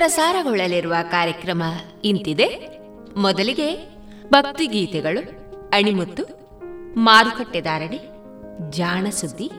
[0.00, 1.62] ಪ್ರಸಾರಗೊಳ್ಳಲಿರುವ ಕಾರ್ಯಕ್ರಮ
[2.04, 2.46] ಇಂತಿದೆ.
[3.16, 3.88] ಮೊದಲಿಗೆ
[4.30, 5.20] ಭಕ್ತಿಗೀತೆಗಳು,
[5.68, 6.24] ಅಣಿಮುತ್ತು
[6.94, 7.98] ಮಾರುಕಟ್ಟೆದಾರಣೆ
[8.70, 9.50] ಜಾಣಸುದ್ದಿ,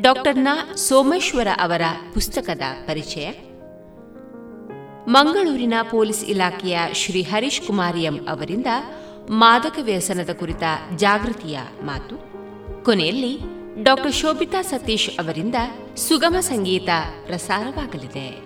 [0.00, 1.82] ಡಾಕ್ಟರ್ನ ಸೋಮೇಶ್ವರ ಅವರ
[2.14, 3.30] ಪುಸ್ತಕದ ಪರಿಚಯ,
[5.08, 8.66] ಮಂಗಳೂರಿನ ಪೊಲೀಸ್ ಇಲಾಖೆಯ ಶ್ರೀ ಹರೀಶ್ ಕುಮಾರಿಯಂ ಅವರಿಂದ
[9.30, 10.62] ಮಾದಕ ವ್ಯಸನದ ಕುರಿತ
[10.96, 12.16] ಜಾಗೃತಿಯ ಮಾತು.
[12.84, 13.38] ಕೊನೆಯಲ್ಲಿ
[13.82, 15.54] ಡಾಕ್ಟರ್ ಶೋಭಿತಾ ಸತೀಶ್ ಅವರಿಂದ
[15.96, 16.88] ಸುಗಮ ಸಂಗೀತ
[17.26, 18.45] ಪ್ರಸಾರವಾಗಲಿದೆ.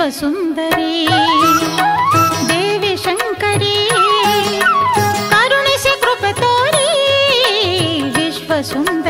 [0.00, 1.06] वसुंदरी
[2.50, 3.74] देवी शंकरी
[5.32, 9.09] करुण से कृप तारी विश्व सुंदरी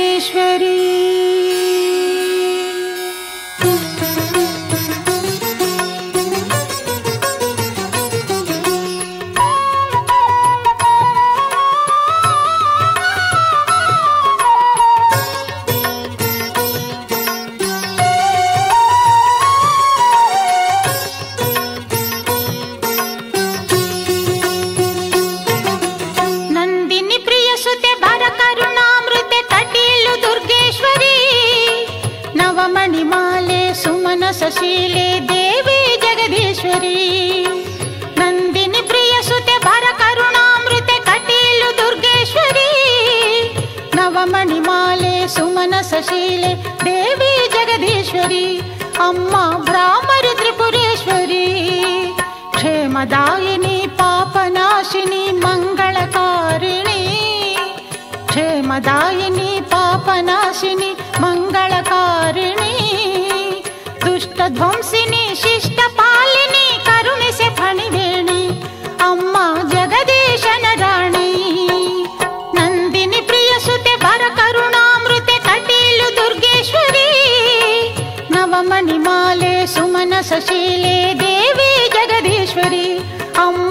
[44.32, 46.52] मणिमाले सुमनसशीले
[46.84, 48.46] देवी जगदीश्वरी
[49.06, 51.46] अम्मा ब्राह्मरि त्रिपुरेश्वरी
[52.56, 57.02] क्षेमदायिनी पापनाशिनी मंगलकारिणी
[58.30, 60.90] क्षेमदायिनी पापनाशिनी
[61.24, 62.74] मङ्गलकारिणी
[64.04, 66.37] दुष्टध्वंसिनी शिष्टपाल
[80.22, 82.86] शशीले देवी जगदीश्वरी।
[83.38, 83.67] अम्ब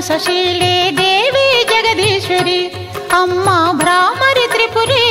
[0.00, 2.60] సశీలే దేవి జగదీశ్వరి
[3.12, 5.07] అమ్మ భ్రామరి త్రిపురి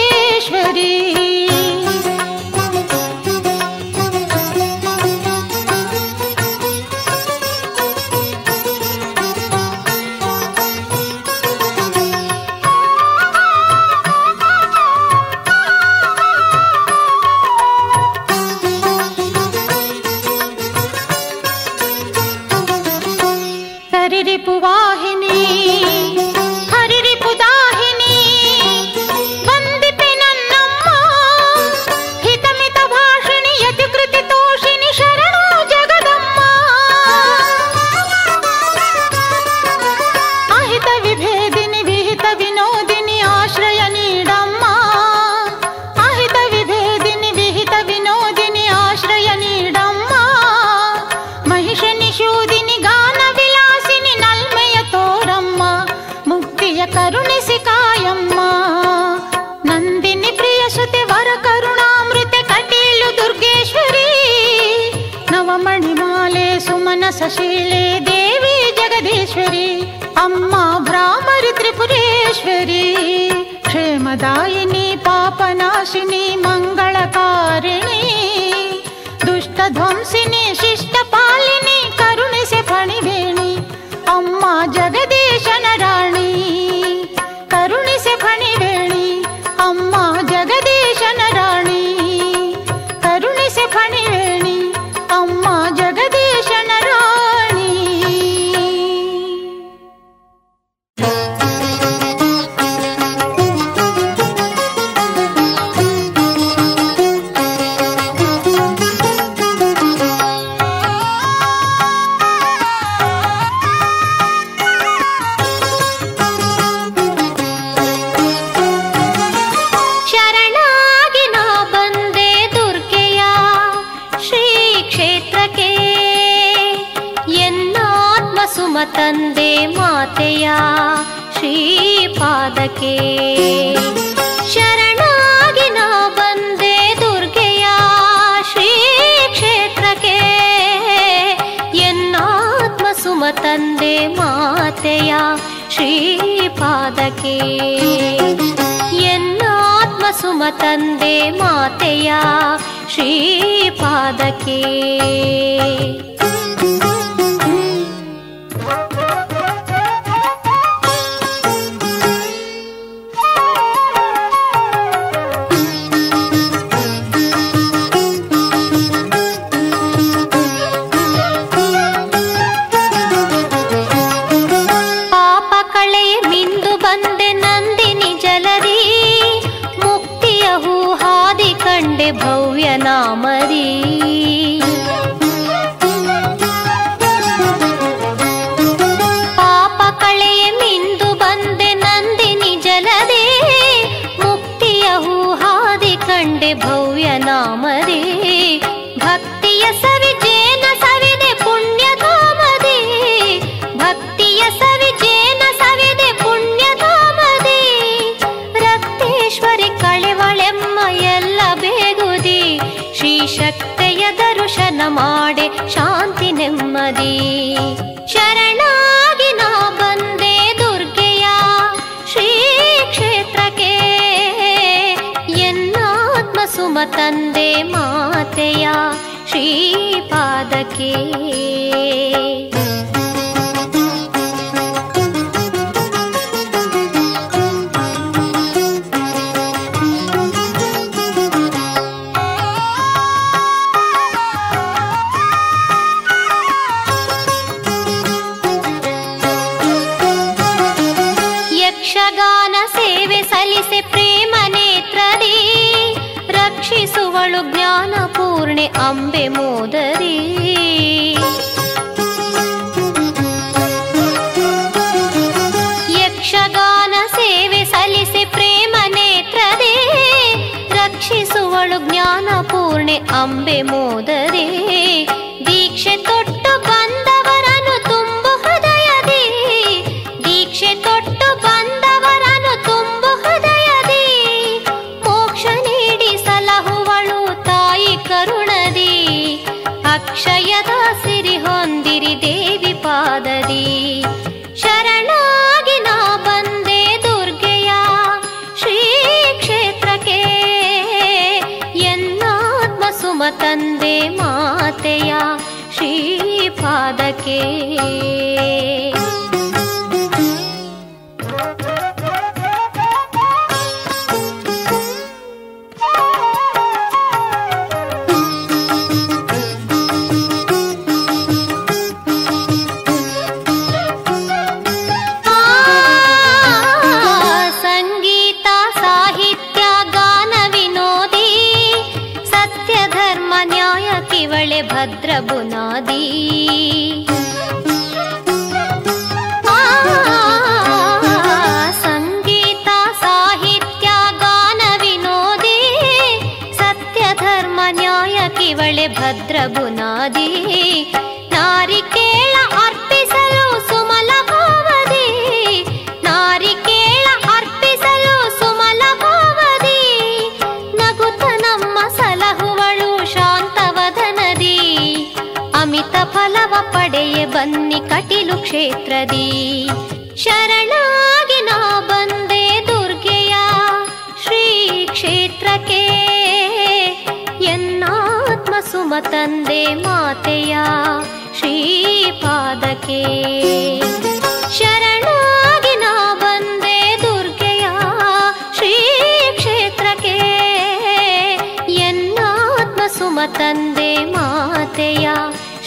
[393.17, 395.07] ನಮ್ಮ ತಂದೆ ಮಾತೆಯ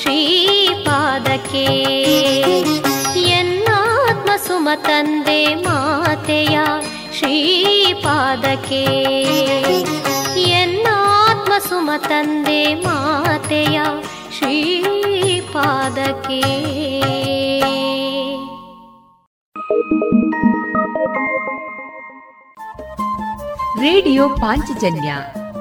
[0.01, 1.63] ಶ್ರೀಪಾದಕ್ಕೆ
[3.31, 6.59] ಎನ್ನಾತ್ಮ ಸುಮ ತಂದೆ ಮಾತೆಯ
[7.19, 8.83] ಶ್ರೀಪಾದಕ್ಕೆ
[10.53, 13.81] ಎನ್ನಾತ್ಮ ಸುಮ ತಂದೆ ಮಾತೆಯ
[14.39, 16.41] ಶ್ರೀಪಾದಕ್ಕೆ
[23.81, 25.11] ರೇಡಿಯೋ ಪಾಂಚಜನ್ಯ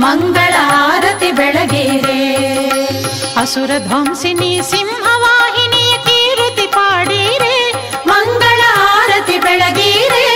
[0.00, 2.36] ಮಂಗಳಾರತಿ ಬೆಳಗೇರೆ.
[3.40, 7.72] ಅಸುರ ಧ್ವಂಸಿನಿ ಸಿಂಹವಾಹಿನಿ ಕೀರುತಿ ಪಾಡೀರೆ.
[8.06, 10.26] ಮಂಗಳ ಆರತಿ ಬೆಳಗೀರೆ.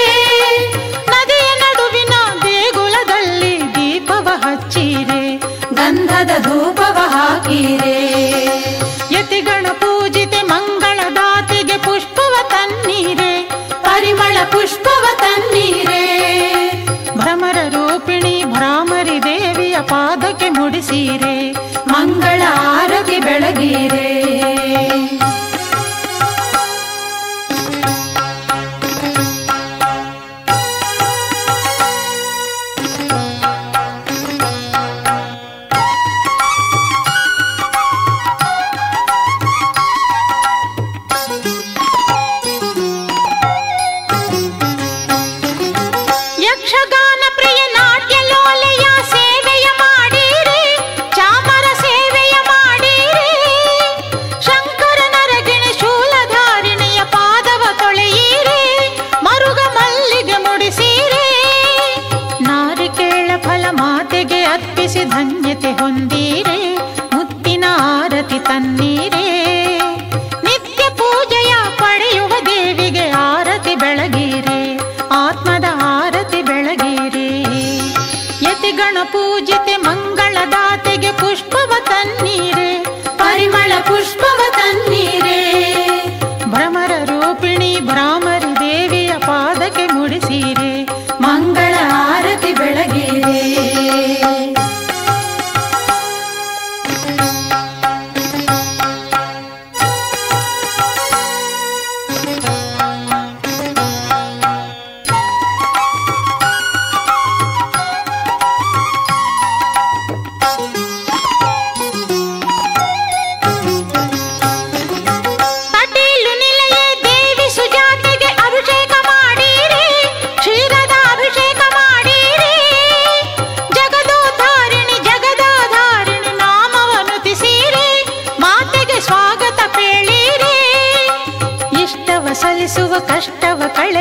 [1.09, 5.36] ನದಿಯ ನಡುವಿನ ದೇಗುಲದಲ್ಲಿ ದೀಪವ ಹಚ್ಚೀರೆ.
[5.74, 7.99] ಗಂಧದ ಧೂಪವ ಹಾಕೀರೆ.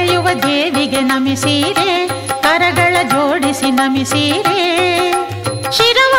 [0.10, 1.90] ನೆನೆಯುವ ದೇವಿಗೆ ನಮಿಸೀರೆ
[2.42, 4.62] ಕರಗಳ ಜೋಡಿಸಿ ನಮಿಸೀರೆ.
[5.72, 6.16] ಶಿರವ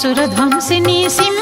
[0.00, 1.38] सुरध्वंसिनीसिंह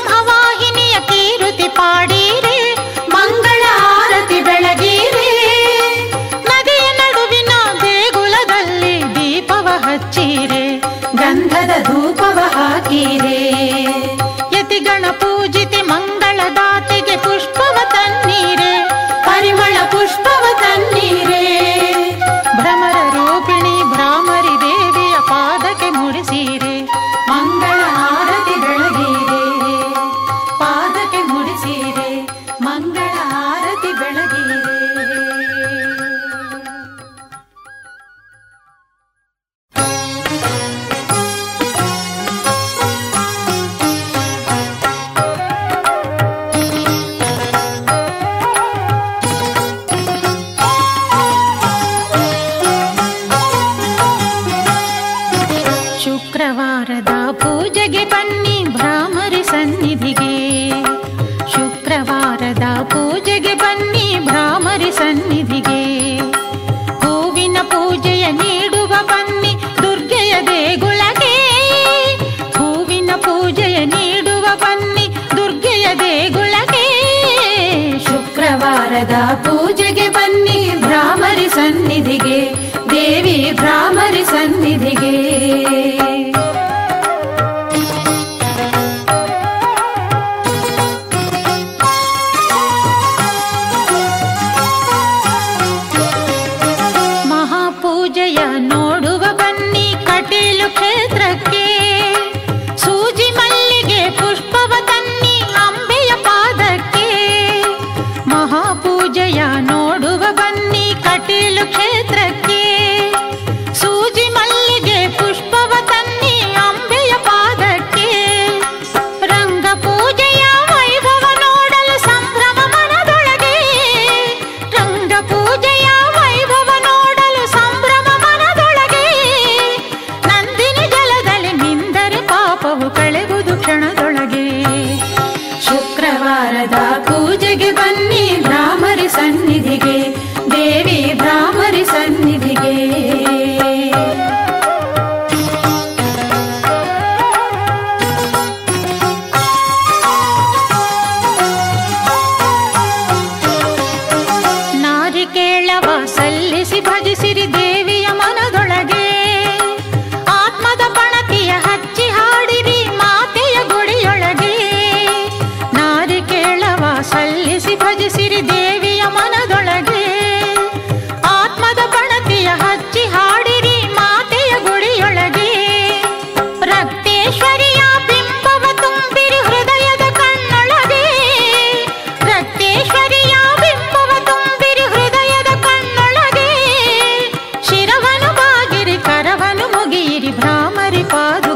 [191.17, 191.56] Fado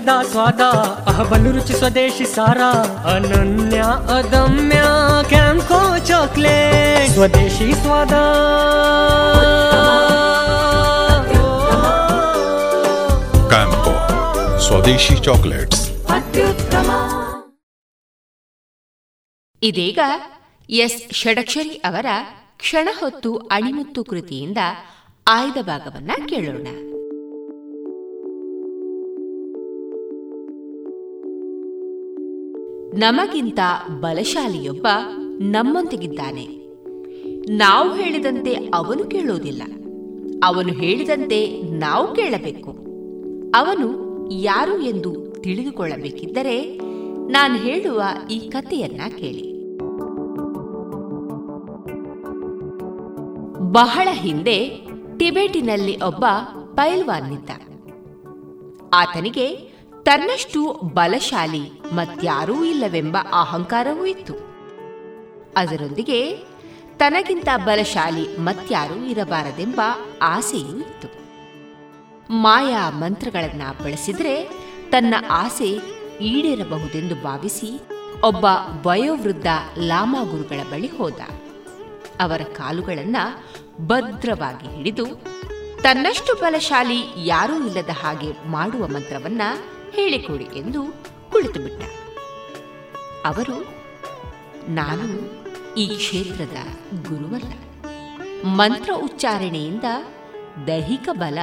[0.00, 0.60] ಇಲ್ಲದ ಸ್ವಾದ
[1.06, 2.58] ಅಹಬಲು ರುಚಿ ಸ್ವದೇಶಿ ಸಾರ
[3.14, 3.78] ಅನನ್ಯ
[4.14, 4.82] ಅದಮ್ಯ
[5.28, 8.12] ಕ್ಯಾಂಕೋ ಚಾಕ್ಲೇಟ್ ಸ್ವದೇಶಿ ಸ್ವಾದ.
[13.48, 13.94] ಕ್ಯಾಂಕೋ
[14.58, 15.90] ಸ್ವದೇಶಿ ಚಾಕ್ಲೇಟ್ಸ್.
[19.62, 19.98] ಇದೀಗ
[20.70, 22.06] ಎಸ್ ಷಡಕ್ಷರಿ ಅವರ
[22.56, 24.58] ಕ್ಷಣ ಹೊತ್ತು ಅಣಿಮುತ್ತು ಕೃತಿಯಿಂದ
[25.28, 26.66] ಆಯ್ದ ಭಾಗವನ್ನ ಕೇಳೋಣ.
[32.94, 33.58] ನಮಗಿಂತ
[34.00, 34.86] ಬಲಶಾಲಿಯೊಬ್ಬ
[35.40, 36.46] ನಮ್ಮೊಂದಿಗಿದ್ದಾನೆ.
[37.56, 39.62] ನಾವು ಹೇಳಿದಂತೆ ಅವನು ಕೇಳೋದಿಲ್ಲ
[40.44, 42.70] ಅವನು ಹೇಳಿದಂತೆ ನಾವು ಕೇಳಬೇಕು.
[43.54, 46.78] ಅವನು ಯಾರು ಎಂದು ತಿಳಿದುಕೊಳ್ಳಬೇಕಿದ್ದರೆ
[47.32, 49.76] ನಾನು ಹೇಳುವ ಈ ಕಥೆಯನ್ನ ಕೇಳಿ.
[53.72, 54.68] ಬಹಳ ಹಿಂದೆ
[55.16, 56.24] ಟಿಬೆಟಿನಲ್ಲಿ ಒಬ್ಬ
[56.74, 57.50] ಪೈಲ್ವಾನ್ ಇದ್ದ.
[58.94, 59.69] ಆತನಿಗೆ
[60.02, 64.34] ತನ್ನಷ್ಟು ಬಲಶಾಲಿ ಮತ್ಯಾರೂ ಇಲ್ಲವೆಂಬ ಅಹಂಕಾರವೂ ಇತ್ತು.
[65.56, 66.36] ಅದರೊಂದಿಗೆ
[66.96, 69.80] ತನಗಿಂತ ಬಲಶಾಲಿ ಮತ್ಯಾರೂ ಇರಬಾರದೆಂಬ
[70.22, 71.08] ಆಸೆಯೂ ಇತ್ತು.
[72.32, 74.48] ಮಾಯಾ ಮಂತ್ರಗಳನ್ನ ಬಳಸಿದ್ರೆ
[74.90, 75.68] ತನ್ನ ಆಸೆ
[76.20, 77.80] ಈಡೇರಬಹುದೆಂದು ಭಾವಿಸಿ
[78.24, 78.46] ಒಬ್ಬ
[78.86, 79.46] ವಯೋವೃದ್ಧ
[79.78, 81.20] ಲಾಮಾ ಗುರುಗಳ ಬಳಿ ಹೋದ.
[82.20, 83.16] ಅವರ ಕಾಲುಗಳನ್ನ
[83.80, 85.06] ಭದ್ರವಾಗಿ ಹಿಡಿದು
[85.82, 89.42] ತನ್ನಷ್ಟು ಬಲಶಾಲಿ ಯಾರೂ ಇಲ್ಲದ ಹಾಗೆ ಮಾಡುವ ಮಂತ್ರವನ್ನ
[89.92, 90.82] ಹೇಳಿಕೊಡಿ ಎಂದು
[91.32, 91.82] ಕುಳಿತುಬಿಟ್ಟ
[93.24, 93.66] ಅವರು,
[94.68, 95.06] ನಾನು
[95.74, 96.56] ಈ ಕ್ಷೇತ್ರದ
[97.08, 97.52] ಗುರುವಲ್ಲ.
[98.44, 99.84] ಮಂತ್ರ ಉಚ್ಚಾರಣೆಯಿಂದ
[100.66, 101.38] ದೈಹಿಕ ಬಲ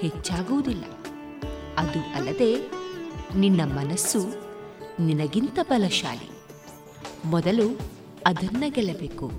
[0.00, 0.84] ಹೆಚ್ಚಾಗುವುದಿಲ್ಲ.
[1.78, 2.70] ಅದು ಅಲ್ಲದೆ
[3.36, 4.20] ನಿನ್ನ ಮನಸ್ಸು
[5.00, 6.30] ನಿನಗಿಂತ ಬಲಶಾಲಿ.
[7.24, 7.78] ಮೊದಲು
[8.26, 9.30] ಅದನ್ನ ಗೆಲ್ಲಬೇಕು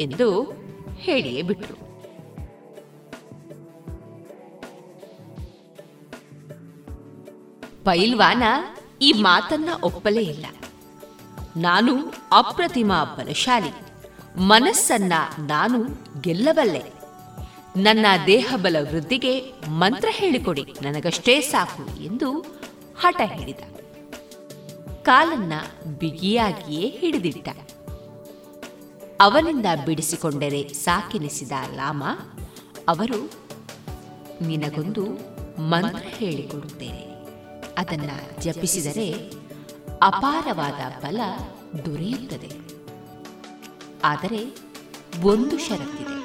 [0.00, 0.52] ಎಂದು
[0.96, 1.87] ಹೇಳಿಯೇ ಬಿಟ್ರು.
[7.88, 8.42] ಪೈಲ್ವಾನ
[9.02, 10.46] ಈ ಮಾತನ್ನ ಒಪ್ಪಲೇ ಇಲ್ಲ.
[11.56, 13.70] ನಾನು ಅಪ್ರತಿಮ ಬಲಶಾಲಿ.
[14.40, 15.84] ಮನಸ್ಸನ್ನ ನಾನು
[16.20, 16.82] ಗೆಲ್ಲಬಲ್ಲೆ.
[17.76, 20.64] ನನ್ನ ದೇಹಬಲ ವೃದ್ಧಿಗೆ ಮಂತ್ರ ಹೇಳಿಕೊಡಿ.
[20.82, 22.40] ನನಗಷ್ಟೇ ಸಾಕು ಎಂದು
[23.00, 23.58] ಹಠ ಹಿಡಿದ
[25.02, 25.52] ಕಾಲನ್ನ
[25.98, 27.48] ಬಿಗಿಯಾಗಿಯೇ ಹಿಡಿದಿಟ್ಟ.
[29.20, 32.04] ಅವನಿಂದ ಬಿಡಿಸಿಕೊಂಡರೆ ಸಾಕೆನಿಸಿದ ಲಾಮ,
[32.88, 33.30] ಅವರು,
[34.46, 35.04] ನಿನಗೊಂದು
[35.62, 37.07] ಮಂತ್ರ ಹೇಳಿಕೊಡುತ್ತೇನೆ.
[37.78, 39.30] ಅದನ್ನ ಜಪಿಸಿದರೆ
[40.02, 41.20] ಅಪಾರವಾದ ಬಲ
[41.84, 42.50] ದೊರೆಯುತ್ತದೆ.
[44.04, 44.56] ಆದರೆ
[45.22, 46.18] ಒಂದು ಷರತ್ತಿದೆ.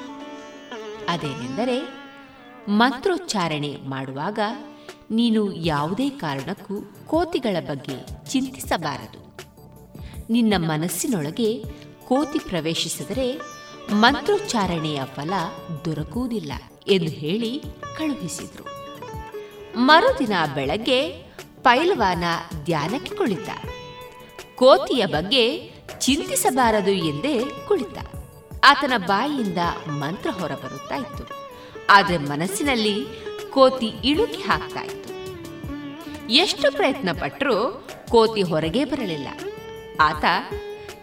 [1.08, 2.04] ಅದೇನೆಂದರೆ
[2.68, 4.38] ಮಂತ್ರೋಚ್ಚಾರಣೆ ಮಾಡುವಾಗ
[5.10, 9.34] ನೀನು ಯಾವುದೇ ಕಾರಣಕ್ಕೂ ಕೋತಿಗಳ ಬಗ್ಗೆ ಚಿಂತಿಸಬಾರದು.
[10.30, 11.64] ನಿನ್ನ ಮನಸ್ಸಿನೊಳಗೆ
[12.08, 13.40] ಕೋತಿ ಪ್ರವೇಶಿಸಿದರೆ
[13.92, 15.32] ಮಂತ್ರೋಚ್ಚಾರಣೆಯ ಫಲ
[15.84, 16.52] ದೊರಕುವುದಿಲ್ಲ
[16.86, 17.62] ಎಂದು ಹೇಳಿ
[17.98, 18.74] ಕಳುಹಿಸಿದರು.
[19.76, 21.24] ಮರುದಿನ ಬೆಳಗ್ಗೆ
[21.64, 22.24] ಪೈಲ್ವಾನ
[22.64, 23.50] ಧ್ಯಾನಕ್ಕೆ ಕುಳಿತ.
[24.54, 27.98] ಕೋತಿಯ ಬಗ್ಗೆ ಚಿಂತಿಸಬಾರದು ಎಂದೇ ಕುಳಿತ.
[28.64, 29.58] ಆತನ ಬಾಯಿಯಿಂದ
[29.88, 31.24] ಮಂತ್ರ ಹೊರಬರುತ್ತಾ ಇತ್ತು
[31.90, 33.06] ಆದರೆ ಮನಸ್ಸಿನಲ್ಲಿ
[33.50, 35.14] ಕೋತಿ ಇಳುಕಿ ಹಾಕ್ತಾ ಇತ್ತು
[36.30, 39.28] ಎಷ್ಟು ಪ್ರಯತ್ನ ಪಟ್ಟರೂ ಕೋತಿ ಹೊರಗೆ ಬರಲಿಲ್ಲ.
[40.00, 40.24] ಆತ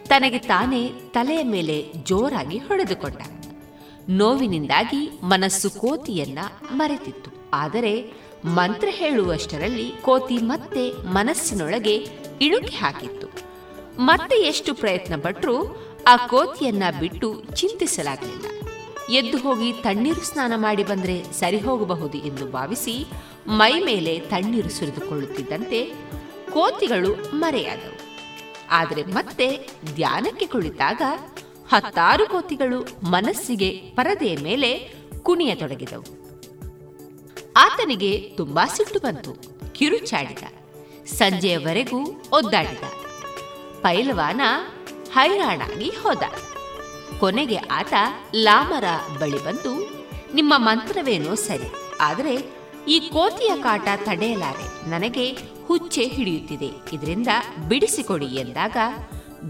[0.06, 3.16] ತನಗೆ ತಾನೇ ತಲೆಯ ಮೇಲೆ ಜೋರಾಗಿ ಹೊಡೆದುಕೊಂಡ.
[4.08, 6.38] ನೋವಿನಿಂದಾಗಿ ಮನಸ್ಸು ಕೋತಿಯನ್ನ
[6.70, 7.30] ಮರೆತಿತ್ತು.
[7.54, 12.08] ಆದರೆ ಮಂತ್ರ ಹೇಳುವಷ್ಟರಲ್ಲಿ ಕೋತಿ ಮತ್ತೆ ಮನಸ್ಸಿನೊಳಗೆ
[12.40, 13.26] ಇಳುಕಿ ಹಾಕಿತ್ತು.
[13.98, 15.76] ಮತ್ತೆ ಎಷ್ಟು ಪ್ರಯತ್ನ ಪಟ್ಟರೂ
[16.08, 18.46] ಆ ಕೋತಿಯನ್ನ ಬಿಟ್ಟು ಚಿಂತಿಸಲಾಗಲಿಲ್ಲ.
[19.10, 23.06] ಎದ್ದು ಹೋಗಿ ತಣ್ಣೀರು ಸ್ನಾನ ಮಾಡಿ ಬಂದರೆ ಸರಿ ಹೋಗಬಹುದು ಎಂದು ಭಾವಿಸಿ
[23.46, 25.92] ಮೈ ಮೇಲೆ ತಣ್ಣೀರು ಸುರಿದುಕೊಳ್ಳುತ್ತಿದ್ದಂತೆ
[26.52, 28.00] ಕೋತಿಗಳು ಮರೆಯಾದವು.
[28.70, 31.02] ಆದರೆ ಮತ್ತೆ ಧ್ಯಾನಕ್ಕೆ ಕುಳಿತಾಗ
[31.72, 36.21] ಹತ್ತಾರು ಕೋತಿಗಳು ಮನಸ್ಸಿಗೆ ಪರದೆಯ ಮೇಲೆ ಕುಣಿಯತೊಡಗಿದವು.
[37.56, 39.32] ಆತನಿಗೆ ತುಂಬಾ ಸಿಟ್ಟು ಬಂತು
[39.72, 40.38] ಕಿರುಚಾಡಿದ
[41.06, 42.82] ಸಂಜೆಯವರೆಗೂ ಒದ್ದಾಡಿದ.
[43.80, 44.40] ಪೈಲವಾನ
[45.12, 46.22] ಹೈರಾಣಾಗಿ ಹೋದ.
[47.20, 47.92] ಕೊನೆಗೆ ಆತ
[48.34, 48.84] ಲಾಮರ
[49.18, 49.90] ಬಳಿ ಬಂದು,
[50.34, 55.30] ನಿಮ್ಮ ಮಂತ್ರವೇನೋ ಸರಿ, ಆದರೆ ಈ ಕೋತಿಯ ಕಾಟ ತಡೆಯಲಾರೆ, ನನಗೆ
[55.66, 57.28] ಹುಚ್ಚೆ ಹಿಡಿಯುತ್ತಿದೆ, ಇದರಿಂದ
[57.68, 58.76] ಬಿಡಿಸಿಕೊಡಿ ಎಂದಾಗ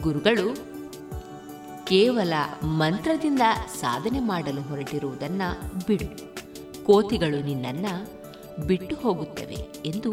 [0.00, 0.72] ಗುರುಗಳು
[1.84, 2.32] ಕೇವಲ
[2.64, 3.42] ಮಂತ್ರದಿಂದ
[3.80, 5.42] ಸಾಧನೆ ಮಾಡಲು ಹೊರಟಿರುವುದನ್ನ
[5.86, 6.31] ಬಿಡು.
[6.86, 7.86] ಕೋತಿಗಳು ನಿನ್ನನ್ನ
[8.66, 10.10] ಬಿಟ್ಟು ಹೋಗುತ್ತವೆ ಎಂದು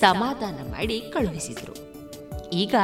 [0.00, 1.74] ಸಮಾಧಾನ ಮಾಡಿ ಕಳುಹಿಸಿದರು.
[2.52, 2.74] ಈಗ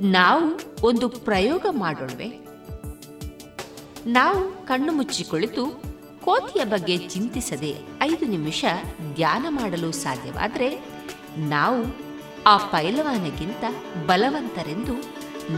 [0.00, 2.28] ನಾವು ಒಂದು ಪ್ರಯೋಗ ಮಾಡೋಣವೆ
[4.06, 5.64] ನಾವು ಕಣ್ಣು ಮುಚ್ಚಿಕೊಳ್ಳಿತು,
[6.24, 8.64] ಕೋತಿಯ ಬಗ್ಗೆ ಚಿಂತಿಸದೆ ಐದು ನಿಮಿಷ
[9.14, 10.68] ಧ್ಯಾನ ಮಾಡಲು ಸಾಧ್ಯವಾದರೆ
[11.38, 11.80] ನಾವು
[12.46, 13.64] ಆ ಪೈಲವಾನಗಿಂತ
[14.06, 14.94] ಬಲವಂತರೆಂದು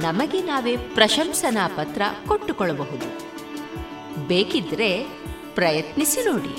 [0.00, 3.08] ನಮಗೆ ನಾವೇ ಪ್ರಶಂಸನಾ ಪತ್ರ ಕೊಟ್ಟುಕೊಳ್ಳಬಹುದು.
[4.28, 5.15] ಬೇಕಿದ್ರೆ
[5.56, 6.54] ಪ್ರಯತ್ನಿಸಿ ನೋಡಿ.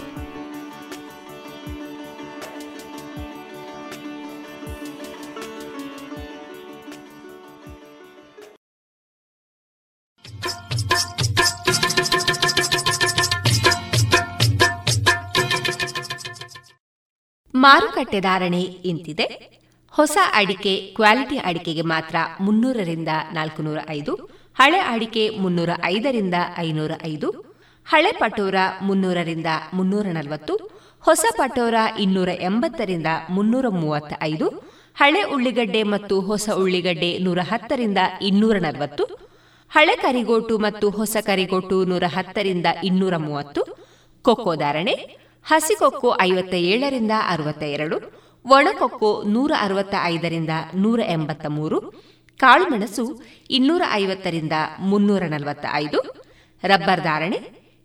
[17.55, 19.25] ಮಾರುಕಟ್ಟೆ ಧಾರಣೆ ಇಂತಿದೆ.
[19.91, 24.15] ಹೊಸ ಅಡಿಕೆ ಕ್ವಾಲಿಟಿ ಅಡಿಕೆಗೆ ಮಾತ್ರ ಮುನ್ನೂರರಿಂದ ನಾಲ್ಕುನೂರ ಐದು
[24.59, 27.46] ಹಳೆ ಅಡಿಕೆ ಮುನ್ನೂರ ಐದರಿಂದ ಐನೂರ ಐದು
[27.87, 30.53] ಹಳೆ ಪಟೋರ ಮುನ್ನೂರರಿಂದ ಮುನ್ನೂರ ನಲವತ್ತು
[31.03, 34.47] ಹೊಸ ಪಟೋರ ಇನ್ನೂರ ಎಂಬತ್ತರಿಂದ ಮುನ್ನೂರ ಮೂವತ್ತ ಐದು
[34.97, 39.03] ಹಳೆ ಉಳ್ಳಿಗಡ್ಡೆ ಮತ್ತು ಹೊಸ ಉಳ್ಳಿಗಡ್ಡೆ ನೂರ ಹತ್ತರಿಂದ ಇನ್ನೂರ ನಲವತ್ತು
[39.71, 43.61] ಹಳೆ ಕರಿಗೋಟು ಮತ್ತು ಹೊಸ ಕರಿಗೋಟು ನೂರ ಹತ್ತರಿಂದ ಇನ್ನೂರ ಮೂವತ್ತು
[44.25, 44.95] ಕೊಕ್ಕೋ ಧಾರಣೆ
[45.45, 47.97] ಹಸಿಕೊಕ್ಕೋ ಐವತ್ತ ಏಳರಿಂದ ಅರವತ್ತ ಎರಡು
[48.45, 51.77] ಒಣಕೊಕ್ಕೋ ನೂರ ಅರವತ್ತ ಐದರಿಂದ ನೂರ ಎಂಬತ್ತ ಮೂರು
[52.39, 53.05] ಕಾಳುಮೆಣಸು
[53.49, 56.01] ಇನ್ನೂರ ಐವತ್ತರಿಂದ ಮುನ್ನೂರ ನಲವತ್ತ ಐದು
[56.63, 57.39] ರಬ್ಬರ್ ಧಾರಣೆ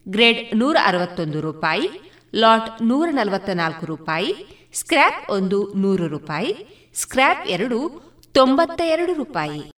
[0.08, 1.90] ಗ್ರೇಡ್ ನೂರ ಅರವತ್ತೊಂದು ರೂಪಾಯಿ,
[2.34, 4.34] ಲಾಟ್ ನೂರ ನಲವತ್ತ ನಾಲ್ಕು ರೂಪಾಯಿ,
[4.74, 6.56] ಸ್ಕ್ರ್ಯಾಪ್ ಒಂದು ನೂರು ರೂಪಾಯಿ,
[6.94, 8.02] ಸ್ಕ್ರ್ಯಾಪ್ ಎರಡು
[8.34, 9.72] ತೊಂಬತ್ತ ಎರಡು ರೂಪಾಯಿ.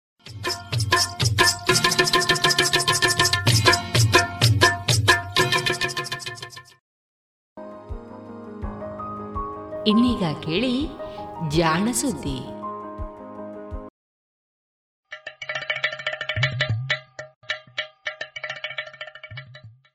[9.87, 10.89] ಇನ್ನೀಗ ಕೇಳಿ
[11.49, 12.54] ಜಾಣ ಸುದ್ದಿ.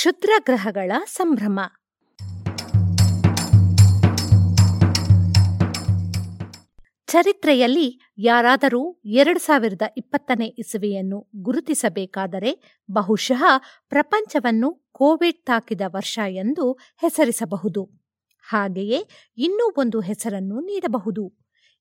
[0.00, 1.60] ಕ್ಷುದ್ರ ಗ್ರಹಗಳ ಸಂಭ್ರಮ.
[7.06, 13.42] ಚರಿತ್ರೆಯಲ್ಲಿ ಯಾರಾದರೂ ಎರಡು ಸಾವಿರದ ಇಪ್ಪತ್ತನೇ ಇಸುವೆಯನ್ನು ಗುರುತಿಸಬೇಕಾದರೆ ಬಹುಶಃ
[13.88, 17.90] ಪ್ರಪಂಚವನ್ನು ಕೋವಿಡ್ ತಾಕಿದ ವರ್ಷ ಎಂದು ಹೆಸರಿಸಬಹುದು.
[18.48, 21.32] ಹಾಗೆಯೇ ಇನ್ನೂ ಒಂದು ಹೆಸರನ್ನು ನೀಡಬಹುದು.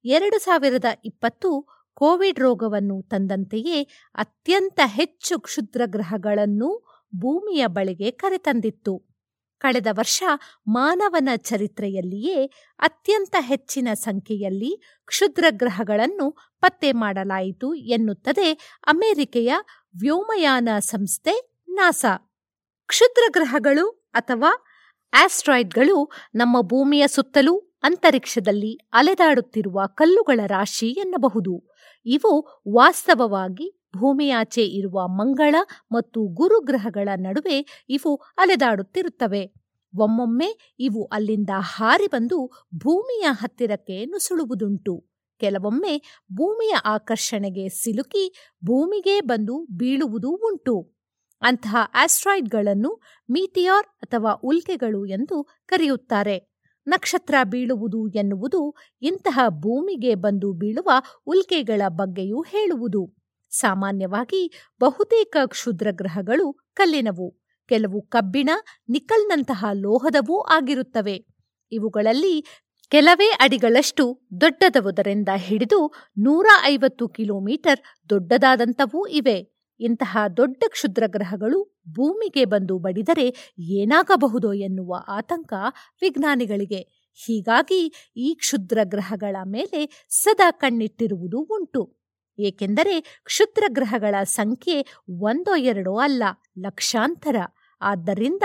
[0.05, 3.83] ಎರಡು ಸಾವಿರದ ಇಪ್ಪತ್ತು ಕೋವಿಡ್ ರೋಗವನ್ನು ತಂದಂತೆಯೇ
[4.15, 9.09] ಅತ್ಯಂತ ಹೆಚ್ಚು ಕ್ಷುದ್ರ ಗ್ರಹಗಳನ್ನು ಭೂಮಿಯ ಬಳಿಗೆ ಕರೆತಂದಿತ್ತು.
[9.57, 10.23] ಕಳೆದ ವರ್ಷ
[10.67, 12.45] ಮಾನವನ ಚರಿತ್ರೆಯಲ್ಲಿಯೇ
[12.79, 19.53] ಅತ್ಯಂತ ಹೆಚ್ಚಿನ ಸಂಖ್ಯೆಯಲ್ಲಿ ಕ್ಷುದ್ರ ಗ್ರಹಗಳನ್ನು ಪತ್ತೆ ಮಾಡಲಾಯಿತು ಎನ್ನುತ್ತದೆ ಅಮೆರಿಕೆಯ
[19.99, 22.41] ವ್ಯೋಮಯಾನ ಸಂಸ್ಥೆ ನಾಸಾ.
[22.87, 24.65] ಕ್ಷುದ್ರ ಗ್ರಹಗಳು ಅಥವಾ
[25.13, 31.75] ಆಸ್ಟ್ರಾಯ್ಡ್ಗಳು ನಮ್ಮ ಭೂಮಿಯ ಸುತ್ತಲೂ ಅಂತರಿಕ್ಷದಲ್ಲಿ ಅಲೆದಾಡುತ್ತಿರುವ ಕಲ್ಲುಗಳ ರಾಶಿ ಎನ್ನಬಹುದು.
[32.05, 35.55] ಇವು ವಾಸ್ತವವಾಗಿ ಭೂಮಿಯಾಚೆ ಇರುವ ಮಂಗಳ
[35.91, 39.53] ಮತ್ತು ಗುರುಗ್ರಹಗಳ ನಡುವೆ ಇವು ಅಲೆದಾಡುತ್ತಿರುತ್ತವೆ.
[39.97, 45.05] ಒಮ್ಮೊಮ್ಮೆ ಇವು ಅಲ್ಲಿಂದ ಹಾರಿ ಬಂದು ಭೂಮಿಯ ಹತ್ತಿರಕ್ಕೆ ನುಸುಳುವುದುಂಟು.
[45.39, 50.95] ಕೆಲವೊಮ್ಮೆ ಭೂಮಿಯ ಆಕರ್ಷಣೆಗೆ ಸಿಲುಕಿ ಭೂಮಿಗೆ ಬಂದು ಬೀಳುವುದೂ ಉಂಟು.
[51.41, 56.49] ಅಂತಹ ಆಸ್ಟ್ರಾಯ್ಡ್ಗಳನ್ನು ಮೀಟಿಯಾರ್ ಅಥವಾ ಉಲ್ಕೆಗಳು ಎಂದು ಕರೆಯುತ್ತಾರೆ.
[56.87, 60.89] ನಕ್ಷತ್ರ ಬೀಳುವುದು ಎನ್ನುವುದು ಇಂತಹ ಭೂಮಿಗೆ ಬಂದು ಬೀಳುವ
[61.25, 63.18] ಉಲ್ಕೆಗಳ ಬಗ್ಗೆಯೂ ಹೇಳುವುದು.
[63.49, 67.39] ಸಾಮಾನ್ಯವಾಗಿ ಬಹುತೇಕ ಕ್ಷುದ್ರ ಗ್ರಹಗಳು ಕಲ್ಲಿನವು.
[67.67, 68.49] ಕೆಲವು ಕಬ್ಬಿಣ,
[68.89, 71.25] ನಿಕಲ್ನಂತಹ ಲೋಹದವೂ ಆಗಿರುತ್ತವೆ.
[71.71, 72.45] ಇವುಗಳಲ್ಲಿ
[72.89, 79.59] ಕೆಲವೇ ಅಡಿಗಳಷ್ಟು ದೊಡ್ಡದವುದರಿಂದ ಹಿಡಿದು ನೂರ ಐವತ್ತು ಕಿಲೋಮೀಟರ್ ದೊಡ್ಡದಾದಂಥವೂ ಇವೆ.
[79.79, 85.53] ಇಂತಹ ದೊಡ್ಡ ಕ್ಷುದ್ರ ಗ್ರಹಗಳು ಭೂಮಿಗೆ ಬಂದು ಬಡಿದರೆ ಏನಾಗಬಹುದೋ ಎನ್ನುವ ಆತಂಕ
[86.01, 87.11] ವಿಜ್ಞಾನಿಗಳಿಗೆ.
[87.13, 91.98] ಹೀಗಾಗಿ ಈ ಕ್ಷುದ್ರ ಗ್ರಹಗಳ ಮೇಲೆ ಸದಾ ಕಣ್ಣಿಟ್ಟಿರುವುದು ಉಂಟು.
[92.39, 94.85] ಏಕೆಂದರೆ ಕ್ಷುದ್ರ ಗ್ರಹಗಳ ಸಂಖ್ಯೆ
[95.21, 96.23] ಒಂದೋ ಎರಡೋ ಅಲ್ಲ,
[96.59, 97.35] ಲಕ್ಷಾಂತರ.
[97.81, 98.43] ಆದ್ದರಿಂದ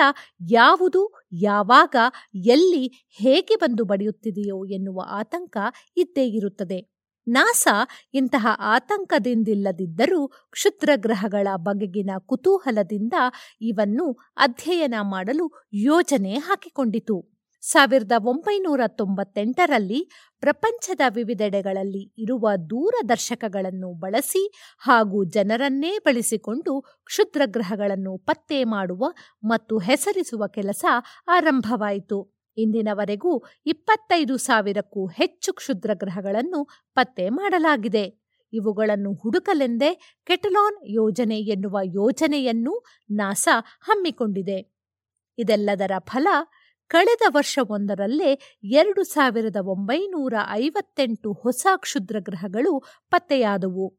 [0.50, 1.96] ಯಾವುದು ಯಾವಾಗ
[2.34, 5.56] ಎಲ್ಲಿ ಹೇಗೆ ಬಂದು ಬಡಿಯುತ್ತಿದೆಯೋ ಎನ್ನುವ ಆತಂಕ
[5.96, 6.94] ಇದ್ದೇ ಇರುತ್ತದೆ.
[7.28, 13.12] ನಾಸಾ ಇಂತಹ ಆತಂಕದಿಂದಿಲ್ಲದಿದ್ದರೂ ಕ್ಷುದ್ರ ಗ್ರಹಗಳ ಬಗೆಗಿನ ಕುತೂಹಲದಿಂದ
[13.60, 17.33] ಇವನ್ನು ಅಧ್ಯಯನ ಮಾಡಲು ಯೋಜನೆ ಹಾಕಿಕೊಂಡಿತು.
[17.64, 20.00] ಸಾವಿರದ ಒಂಬೈನೂರ ತೊಂಬತ್ತೆಂಟರಲ್ಲಿ
[20.40, 24.42] ಪ್ರಪಂಚದ ವಿವಿಧೆಡೆಗಳಲ್ಲಿ ಇರುವ ದೂರದರ್ಶಕಗಳನ್ನು ಬಳಸಿ
[24.78, 26.72] ಹಾಗೂ ಜನರನ್ನೇ ಬಳಸಿಕೊಂಡು
[27.04, 29.04] ಕ್ಷುದ್ರಗ್ರಹಗಳನ್ನು ಪತ್ತೆ ಮಾಡುವ
[29.44, 30.84] ಮತ್ತು ಹೆಸರಿಸುವ ಕೆಲಸ
[31.28, 32.18] ಆರಂಭವಾಯಿತು.
[32.56, 33.32] ಇಂದಿನವರೆಗೂ
[33.66, 36.60] ಇಪ್ಪತ್ತೈದು ಸಾವಿರಕ್ಕೂ ಹೆಚ್ಚು ಕ್ಷುದ್ರಗ್ರಹಗಳನ್ನು
[36.94, 38.04] ಪತ್ತೆ ಮಾಡಲಾಗಿದೆ.
[38.52, 39.90] ಇವುಗಳನ್ನು ಹುಡುಕಲೆಂದೇ
[40.26, 42.74] ಕೆಟಲಾನ್ ಯೋಜನೆ ಎನ್ನುವ ಯೋಜನೆಯನ್ನು
[43.10, 44.58] ನಾಸಾ ಹಮ್ಮಿಕೊಂಡಿದೆ.
[45.38, 46.28] ಇದೆಲ್ಲದರ ಫಲ
[46.88, 53.98] ಕಳೆದ ವರ್ಷವೊಂದರಲ್ಲೇ ಎರಡು ಸಾವಿರದ ಒಂಬೈನೂರ ಐವತ್ತೆಂಟು ಹೊಸ ಕ್ಷುದ್ರಗ್ರಹಗಳು ಪತ್ತೆಯಾದವು.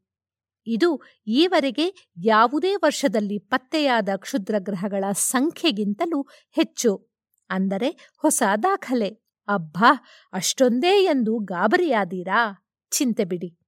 [0.66, 6.22] ಇದು ಈವರೆಗೆ ಯಾವುದೇ ವರ್ಷದಲ್ಲಿ ಪತ್ತೆಯಾದ ಕ್ಷುದ್ರಗ್ರಹಗಳ ಸಂಖ್ಯೆಗಿಂತಲೂ
[6.54, 7.10] ಹೆಚ್ಚು.
[7.50, 9.08] ಅಂದರೆ ಹೊಸ ದಾಖಲೆ.
[9.48, 12.68] ಅಬ್ಬಾ, ಅಷ್ಟೊಂದೇ ಎಂದು ಗಾಬರಿಯಾದೀರಾ?
[12.90, 13.58] ಚಿಂತೆ ಬಿಡಿ.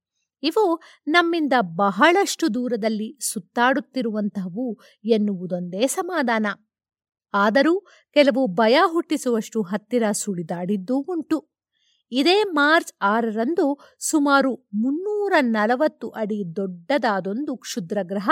[0.43, 6.47] ಇವು ನಮ್ಮಿಂದ ಬಹಳಷ್ಟು ದೂರದಲ್ಲಿ ಸುತ್ತಾಡುತ್ತಿರುವಂತಹವು ಎನ್ನುವುದೊಂದೇ ಸಮಾಧಾನ.
[7.35, 7.81] ಆದರೂ
[8.15, 11.59] ಕೆಲವು ಭಯ ಹುಟ್ಟಿಸುವಷ್ಟು ಹತ್ತಿರ ಸುಳಿದಾಡಿದ್ದೂ ಉಂಟು.
[12.13, 18.31] ಇದೇ ಮಾರ್ಚ್ ಆರರಂದು ಸುಮಾರು ಮುನ್ನೂರ ನಲವತ್ತು ಅಡಿ ದೊಡ್ಡದಾದೊಂದು ಕ್ಷುದ್ರಗ್ರಹ,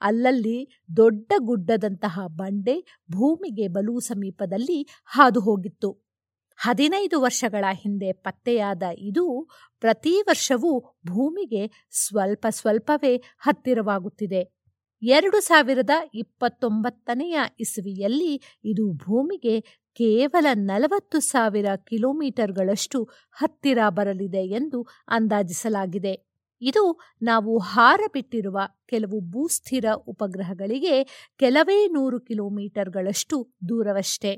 [0.00, 6.12] ಅಲ್ಲಲ್ಲಿ ದೊಡ್ಡ ಗುಡ್ಡದಂತಹ ಬಂಡೆ ಭೂಮಿಗೆ ಬಲು ಸಮೀಪದಲ್ಲಿ ಹಾದು ಹೋಗಿತ್ತು
[6.56, 9.48] ಹದಿನೈದು ವರ್ಷಗಳ ಹಿಂದೆ ಪತ್ತೆಯಾದ ಇದು
[9.80, 14.61] ಪ್ರತಿ ವರ್ಷವೂ ಭೂಮಿಗೆ ಸ್ವಲ್ಪ ಸ್ವಲ್ಪವೇ ಹತ್ತಿರವಾಗುತ್ತಿದೆ.
[15.02, 19.60] ಎರಡು ಸಾವಿರದ ಇಪ್ಪತ್ತೊಂಬತ್ತನೆಯ ಇಸವಿಯಲ್ಲಿ ಇದು ಭೂಮಿಗೆ
[19.92, 26.14] ಕೇವಲ ನಲವತ್ತು ಸಾವಿರ ಕಿಲೋಮೀಟರ್ಗಳಷ್ಟು ಹತ್ತಿರ ಬರಲಿದೆ ಎಂದು ಅಂದಾಜಿಸಲಾಗಿದೆ.
[26.62, 31.04] ಇದು ನಾವು ಹಾರ ಬಿಟ್ಟಿರುವ ಕೆಲವು ಭೂಸ್ಥಿರ ಉಪಗ್ರಹಗಳಿಗೆ
[31.38, 34.32] ಕೆಲವೇ ನೂರು ಕಿಲೋಮೀಟರ್ಗಳಷ್ಟು ದೂರವಷ್ಟೇ.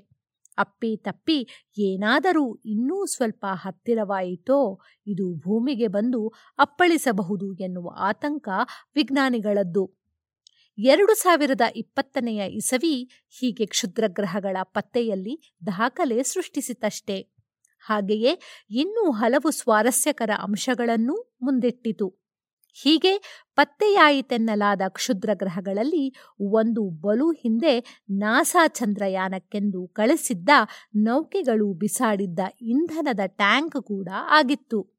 [0.59, 1.39] ಅಪ್ಪಿ ತಪ್ಪಿ
[1.79, 8.49] ಏನಾದರೂ ಇನ್ನೂ ಸ್ವಲ್ಪ ಹತ್ತಿರವಾಯಿತೋ ಇದು ಭೂಮಿಗೆ ಬಂದು ಅಪ್ಪಳಿಸಬಹುದು ಎನ್ನುವ ಆತಂಕ
[8.95, 10.04] ವಿಜ್ಞಾನಿಗಳದ್ದು.
[10.79, 17.29] ಎರಡು ಸಾವಿರದ ಇಪ್ಪತ್ತನೆಯ ಇಸವಿ ಹೀಗೆ ಕ್ಷುದ್ರಗ್ರಹಗಳ ಪತ್ತೆಯಲ್ಲಿ ದಾಖಲೆ ಸೃಷ್ಟಿಸಿತಷ್ಟೇ.
[17.79, 22.09] ಹಾಗೆಯೇ ಇನ್ನೂ ಹಲವು ಸ್ವಾರಸ್ಯಕರ ಅಂಶಗಳನ್ನೂ ಮುಂದಿಟ್ಟಿತು.
[22.83, 30.49] ಹೀಗೆ ಪತ್ತೆಯಾಯಿತೆನ್ನಲಾದ ಕ್ಷುದ್ರಗ್ರಹಗಳಲ್ಲಿ ಒಂದು ಬಲು ಹಿಂದೆ ನಾಸಾ ಚಂದ್ರಯಾನಕ್ಕೆಂದು ಕಳಿಸಿದ್ದ
[30.97, 34.93] ನೌಕೆಗಳು ಬಿಸಾಡಿದ್ದ ಇಂಧನದ ಟ್ಯಾಂಕ್ ಕೂಡ ಆಗಿತ್ತು.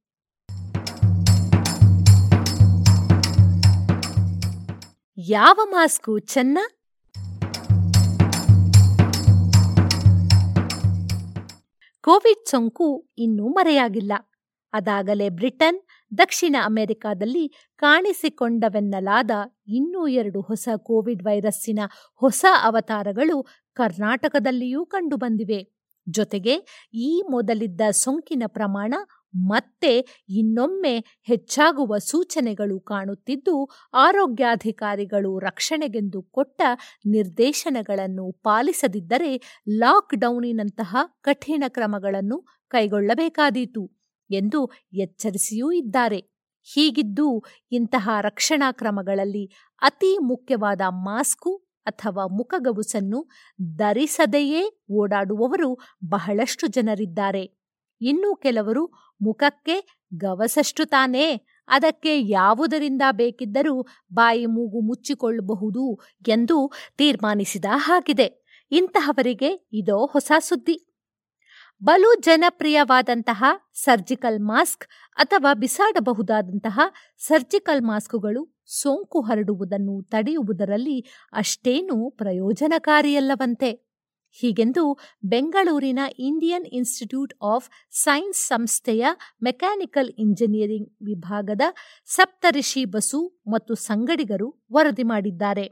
[5.18, 6.58] ಯಾವ ಮಾಸ್ಕು ಚೆನ್ನ?
[12.02, 14.12] ಕೋವಿಡ್ ಸೋಂಕು ಇನ್ನೂ ಮರೆಯಾಗಿಲ್ಲ.
[14.74, 15.82] ಅದಾಗಲೇ ಬ್ರಿಟನ್,
[16.18, 19.32] ದಕ್ಷಿಣ ಅಮೆರಿಕಾದಲ್ಲಿ ಕಾಣಿಸಿಕೊಂಡವೆನ್ನಲಾದ
[19.68, 21.80] ಇನ್ನೂ ಎರಡು ಹೊಸ ಕೋವಿಡ್ ವೈರಸ್ಸಿನ
[22.16, 25.76] ಹೊಸ ಅವತಾರಗಳು ಕರ್ನಾಟಕದಲ್ಲಿಯೂ ಕಂಡುಬಂದಿವೆ.
[26.10, 28.94] ಜೊತೆಗೆ ಈ ಮೊದಲಿದ್ದ ಸೋಂಕಿನ ಪ್ರಮಾಣ
[29.36, 36.62] ಮತ್ತೆ ಇನ್ನೊಮ್ಮೆ ಹೆಚ್ಚಾಗುವ ಸೂಚನೆಗಳು ಕಾಣುತ್ತಿದ್ದು ಆರೋಗ್ಯಾಧಿಕಾರಿಗಳು ರಕ್ಷಣೆಗೆಂದು ಕೊಟ್ಟ
[37.06, 43.92] ನಿರ್ದೇಶನಗಳನ್ನು ಪಾಲಿಸದಿದ್ದರೆ ಲಾಕ್ಡೌನಿನಂತಹ ಕಠಿಣ ಕ್ರಮಗಳನ್ನು ಕೈಗೊಳ್ಳಬೇಕಾದೀತು
[44.32, 46.36] ಎಂದು ಎಚ್ಚರಿಸಿಯೂ ಇದ್ದಾರೆ.
[46.74, 53.30] ಹೀಗಿದ್ದು ಇಂತಹ ರಕ್ಷಣಾ ಕ್ರಮಗಳಲ್ಲಿ ಅತಿ ಮುಖ್ಯವಾದ ಮಾಸ್ಕು ಅಥವಾ ಮುಖಗವುಸನ್ನು
[53.76, 55.80] ಧರಿಸದೆಯೇ ಓಡಾಡುವವರು
[56.10, 57.66] ಬಹಳಷ್ಟು ಜನರಿದ್ದಾರೆ.
[58.02, 61.42] ಇನ್ನೂ ಕೆಲವರು ಮುಖಕ್ಕೆ ಗವಸಷ್ಟು ತಾನೇ.
[61.68, 68.46] ಅದಕ್ಕೆ ಯಾವುದರಿಂದ ಬೇಕಿದ್ದರೂ ಬಾಯಿ ಮೂಗು ಮುಚ್ಚಿಕೊಳ್ಳಬಹುದು ಎಂದು ತೀರ್ಮಾನಿಸಿದ ಹಾಗಿದೆ.
[68.72, 70.92] ಇಂತಹವರಿಗೆ ಇದೋ ಹೊಸ ಸುದ್ದಿ.
[71.84, 73.44] ಬಲು ಜನಪ್ರಿಯವಾದಂತಹ
[73.74, 74.86] ಸರ್ಜಿಕಲ್ ಮಾಸ್ಕ್
[75.16, 76.80] ಅಥವಾ ಬಿಸಾಡಬಹುದಾದಂತಹ
[77.18, 83.85] ಸರ್ಜಿಕಲ್ ಮಾಸ್ಕುಗಳು ಸೋಂಕು ಹರಡುವುದನ್ನು ತಡೆಯುವುದರಲ್ಲಿ ಅಷ್ಟೇನೂ ಪ್ರಯೋಜನಕಾರಿಯಲ್ಲವಂತೆ.
[84.40, 89.06] ಹೀಗೆಂದು ಬೆಂಗಳೂರಿನ ಇಂಡಿಯನ್ ಇನ್ಸ್ಟಿಟ್ಯೂಟ್ ಆಫ್ ಸೈನ್ಸ್ ಸಂಸ್ಥೆಯ
[89.44, 91.62] ಮೆಕ್ಯಾನಿಕಲ್ ಇಂಜಿನಿಯರಿಂಗ್ ವಿಭಾಗದ
[92.06, 95.66] ಸಪ್ತರಿಷಿ ಬಸು ಮತ್ತು ಸಂಗಡಿಗರು ವರದಿ ಮಾಡಿದ್ದಾರೆ.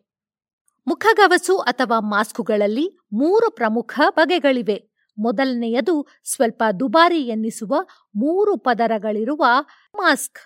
[0.88, 4.94] ಮುಖಗವಸು ಅಥವಾ ಮಾಸ್ಕುಗಳಲ್ಲಿ ಮೂರು ಪ್ರಮುಖ ಬಗೆಗಳಿವೆ.
[5.18, 7.74] ಮೊದಲನೆಯದು ಸ್ವಲ್ಪ ದುಬಾರಿ ಎನ್ನಿಸುವ
[8.16, 9.44] ಮೂರು ಪದರಗಳಿರುವ
[9.96, 10.40] ಮಾಸ್ಕ್.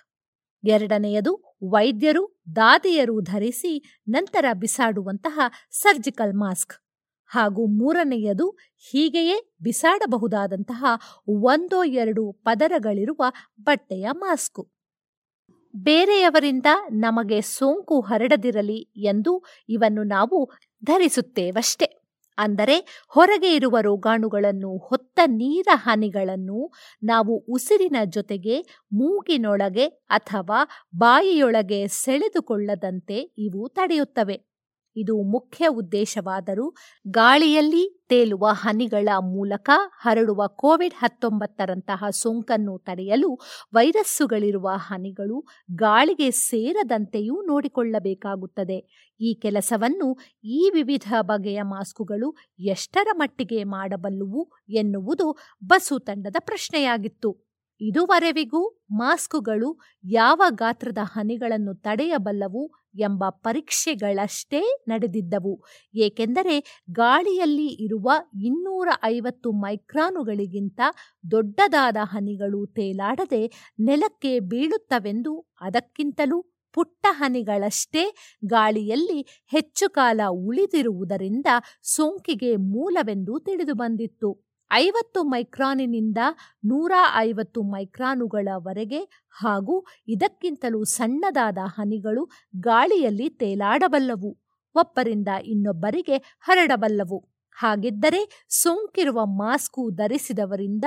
[0.64, 1.32] ಎರಡನೆಯದು
[1.70, 5.40] ವೈದ್ಯರು ದಾದಿಯರು ಧರಿಸಿ ನಂತರ ಬಿಸಾಡುವಂತಹ
[5.70, 6.87] ಸರ್ಜಿಕಲ್ ಮಾಸ್ಕ್.
[7.28, 8.50] ಹಾಗೂ ಮೂರನೆಯದು
[8.90, 10.84] ಹೀಗೆಯೇ ಬಿಸಾಡಬಹುದಾದಂತಹ
[11.28, 13.22] ಒಂದೋ ಎರಡು ಪದರಗಳಿರುವ
[13.60, 14.68] ಬಟ್ಟೆಯ ಮಾಸ್ಕು.
[15.76, 20.50] ಬೇರೆಯವರಿಂದ ನಮಗೆ ಸೋಂಕು ಹರಡದಿರಲಿ ಎಂದು ಇವನ್ನು ನಾವು
[20.84, 22.08] ಧರಿಸುತ್ತೇವಷ್ಟೆ.
[22.38, 26.72] ಅಂದರೆ ಹೊರಗೆ ಇರುವ ರೋಗಾಣುಗಳನ್ನು, ಹೊತ್ತ ನೀರ ಹನಿಗಳನ್ನು
[27.02, 28.60] ನಾವು ಉಸಿರಿನ ಜೊತೆಗೆ
[28.92, 30.58] ಮೂಗಿನೊಳಗೆ ಅಥವಾ
[30.96, 34.47] ಬಾಯಿಯೊಳಗೆ ಸೆಳೆದುಕೊಳ್ಳದಂತೆ ಇವು ತಡೆಯುತ್ತವೆ.
[34.98, 36.74] ಇದು ಮುಖ್ಯ ಉದ್ದೇಶವಾದರೂ
[37.10, 39.70] ಗಾಳಿಯಲ್ಲಿ ತೇಲುವ ಹನಿಗಳ ಮೂಲಕ
[40.00, 43.38] ಹರಡುವ ಕೋವಿಡ್ ಹತ್ತೊಂಬತ್ತರಂತಹ ಸೋಂಕನ್ನು ತಡೆಯಲು
[43.74, 48.78] ವೈರಸ್ಸುಗಳಿರುವ ಹನಿಗಳು ಗಾಳಿಗೆ ಸೇರದಂತೆಯೂ ನೋಡಿಕೊಳ್ಳಬೇಕಾಗುತ್ತದೆ.
[49.20, 57.47] ಈ ಕೆಲಸವನ್ನು ಈ ವಿವಿಧ ಬಗೆಯ ಮಾಸ್ಕುಗಳು ಎಷ್ಟರ ಮಟ್ಟಿಗೆ ಮಾಡಬಲ್ಲುವು ಎನ್ನುವುದು ಬಸು ತಂಡದ ಪ್ರಶ್ನೆಯಾಗಿತ್ತು.
[57.80, 65.64] ಇದುವರೆವಿಗೂ ಮಾಸ್ಕುಗಳು ಯಾವ ಗಾತ್ರದ ಹನಿಗಳನ್ನು ತಡೆಯಬಲ್ಲವು ಎಂಬ ಪರೀಕ್ಷೆಗಳಷ್ಟೇ ನಡೆದಿದ್ದವು.
[65.94, 70.80] ಏಕೆಂದರೆ ಗಾಳಿಯಲ್ಲಿ ಇರುವ ಇನ್ನೂರ ಐವತ್ತು ಮೈಕ್ರಾನುಗಳಿಗಿಂತ
[71.30, 76.42] ದೊಡ್ಡದಾದ ಹನಿಗಳು ತೇಲಾಡದೆ ನೆಲಕ್ಕೆ ಬೀಳುತ್ತವೆಂದು ಅದಕ್ಕಿಂತಲೂ
[76.74, 78.14] ಪುಟ್ಟ ಹನಿಗಳಷ್ಟೇ
[78.46, 81.46] ಗಾಳಿಯಲ್ಲಿ ಹೆಚ್ಚು ಕಾಲ ಉಳಿದಿರುವುದರಿಂದ
[81.82, 84.47] ಸೋಂಕಿಗೆ ಮೂಲವೆಂದು ತಿಳಿದುಬಂದಿತ್ತು.
[84.72, 86.18] ಐವತ್ತು ಮೈಕ್ರಾನಿನಿಂದ
[86.64, 94.38] ನೂರ ಐವತ್ತು ಮೈಕ್ರಾನುಗಳವರೆಗೆ ಹಾಗೂ ಇದಕ್ಕಿಂತಲೂ ಸಣ್ಣದಾದ ಹನಿಗಳು ಗಾಳಿಯಲ್ಲಿ ತೇಲಾಡಬಲ್ಲವು.
[94.74, 97.28] ಒಬ್ಬರಿಂದ ಇನ್ನೊಬ್ಬರಿಗೆ ಹರಡಬಲ್ಲವು.
[97.52, 100.84] ಹಾಗಿದ್ದರೆ ಸೋಂಕಿರುವ ಮಾಸ್ಕು ಧರಿಸಿದವರಿಂದ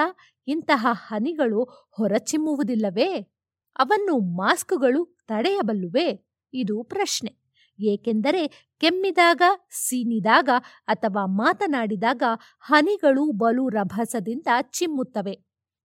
[0.47, 3.27] ಇಂತಹ ಹನಿಗಳು ಹೊರಚಿಮ್ಮುವುದಿಲ್ಲವೇ?
[3.75, 6.25] ಅವನ್ನು ಮಾಸ್ಕುಗಳು ತಡೆಯಬಲ್ಲುವೆ?
[6.53, 7.40] ಇದು ಪ್ರಶ್ನೆ.
[7.83, 8.47] ಏಕೆಂದರೆ
[8.81, 9.41] ಕೆಮ್ಮಿದಾಗ,
[9.71, 10.49] ಸೀನಿದಾಗ
[10.87, 12.23] ಅಥವಾ ಮಾತನಾಡಿದಾಗ
[12.59, 15.39] ಹನಿಗಳು ಬಲು ರಭಸದಿಂದ ಚಿಮ್ಮುತ್ತವೆ.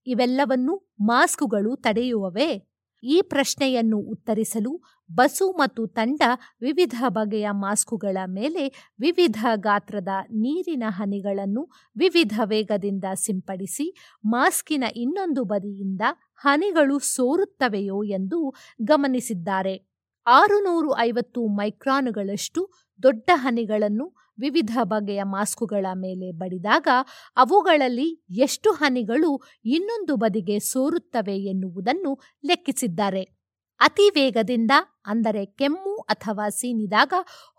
[0.06, 2.77] ಇವೆಲ್ಲವನ್ನು ಮಾಸ್ಕುಗಳು ತಡೆಯುವವೇ.
[3.02, 4.82] ಈ ಪ್ರಶ್ನೆಯನ್ನು ಉತ್ತರಿಸಲು
[5.14, 6.23] ಬಸು ಮತ್ತು ತಂಡ
[6.60, 11.62] ವಿವಿಧ ಬಗೆಯ ಮಾಸ್ಕುಗಳ ಮೇಲೆ ವಿವಿಧ ಗಾತ್ರದ ನೀರಿನ ಹನಿಗಳನ್ನು
[11.97, 13.94] ವಿವಿಧ ವೇಗದಿಂದ ಸಿಂಪಡಿಸಿ
[14.24, 16.01] ಮಾಸ್ಕಿನ ಇನ್ನೊಂದು ಬದಿಯಿಂದ
[16.36, 19.95] ಹನಿಗಳು ಸೋರುತ್ತವೆಯೋ ಎಂದು ಗಮನಿಸಿದ್ದಾರೆ.
[20.26, 22.70] ಆರುನೂರು ಐವತ್ತು ಮೈಕ್ರಾನುಗಳಷ್ಟು
[23.02, 24.06] ದೊಡ್ಡ ಹನಿಗಳನ್ನು
[24.38, 26.88] ವಿವಿಧ ಬಗೆಯ ಮಾಸ್ಕುಗಳ ಮೇಲೆ ಬಡಿದಾಗ
[27.36, 33.35] ಅವುಗಳಲ್ಲಿ ಎಷ್ಟು ಹನಿಗಳು ಇನ್ನೊಂದು ಬದಿಗೆ ಸೋರುತ್ತವೆ ಎನ್ನುವುದನ್ನು ಲೆಕ್ಕಿಸಿದ್ದಾರೆ.
[33.80, 34.72] ಅತಿ ವೇಗದಿಂದ,
[35.06, 37.14] ಅಂದರೆ ಕೆಮ್ಮು ಅಥವಾ ಸೀನಿದಾಗ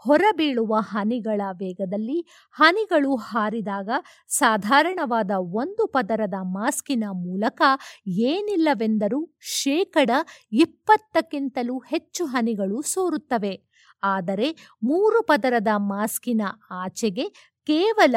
[0.05, 2.17] ಹೊರಬೀಳುವ ಹನಿಗಳ ವೇಗದಲ್ಲಿ
[2.57, 3.89] ಹನಿಗಳು ಹಾರಿದಾಗ
[4.29, 7.61] ಸಾಧಾರಣವಾದ ಒಂದು ಪದರದ ಮಾಸ್ಕಿನ ಮೂಲಕ
[8.29, 9.21] ಏನಿಲ್ಲವೆಂದರೂ
[9.61, 10.11] ಶೇಕಡ
[10.65, 13.53] ಇಪ್ಪತ್ತಕ್ಕಿಂತಲೂ ಹೆಚ್ಚು ಹನಿಗಳು ಸೋರುತ್ತವೆ.
[14.03, 14.47] ಆದರೆ
[14.83, 16.41] ಮೂರು ಪದರದ ಮಾಸ್ಕಿನ
[16.71, 17.25] ಆಚೆಗೆ
[17.69, 18.15] ಕೇವಲ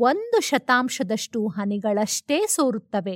[0.00, 3.14] ಒಂದು ಶತಾಂಶದಷ್ಟು ಹನಿಗಳಷ್ಟೇ ಸೋರುತ್ತವೆ.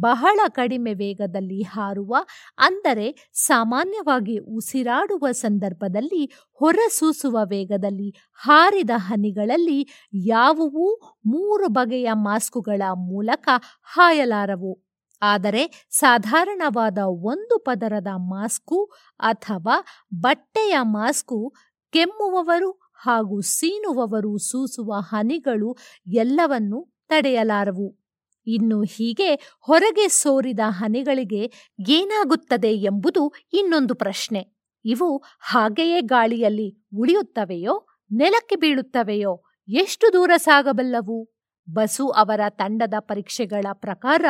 [0.00, 2.16] ಬಹಳ ಕಡಿಮೆ ವೇಗದಲ್ಲಿ ಹಾರುವ,
[2.58, 10.96] ಅಂದರೆ ಸಾಮಾನ್ಯವಾಗಿ ಉಸಿರಾಡುವ ಸಂದರ್ಭದಲ್ಲಿ ಹೊರಸೂಸುವ ವೇಗದಲ್ಲಿ ಹಾರಿದ ಹನಿಗಳಲ್ಲಿ ಯಾವುವೂ
[11.26, 13.48] ಮೂರು ಬಗೆಯ ಮಾಸ್ಕುಗಳ ಮೂಲಕ
[13.82, 14.84] ಹಾಯಲಾರವು.
[15.22, 19.84] ಆದರೆ ಸಾಧಾರಣವಾದ ಒಂದು ಪದರದ ಮಾಸ್ಕು ಅಥವಾ
[20.14, 21.54] ಬಟ್ಟೆಯ ಮಾಸ್ಕು
[21.92, 25.76] ಕೆಮ್ಮುವವರು ಹಾಗೂ ಸೀನುವವರು ಸೂಸುವ ಹನಿಗಳು
[26.06, 28.03] ಎಲ್ಲವನ್ನೂ ತಡೆಯಲಾರವು.
[28.46, 31.52] ಇನ್ನು ಹೀಗೆ ಹೊರಗೆ ಸೋರಿದ ಹನಿಗಳಿಗೆ
[31.88, 34.54] ಏನಾಗುತ್ತದೆ ಎಂಬುದು ಇನ್ನೊಂದು ಪ್ರಶ್ನೆ.
[34.84, 41.34] ಇವು ಹಾಗೆಯೇ ಗಾಳಿಯಲ್ಲಿ ಉಳಿಯುತ್ತವೆಯೋ, ನೆಲಕ್ಕೆ ಬೀಳುತ್ತವೆಯೋ, ಎಷ್ಟು ದೂರ ಸಾಗಬಲ್ಲವು?
[41.70, 44.24] ಬಸು ಅವರ ತಂಡದ ಪರೀಕ್ಷೆಗಳ ಪ್ರಕಾರ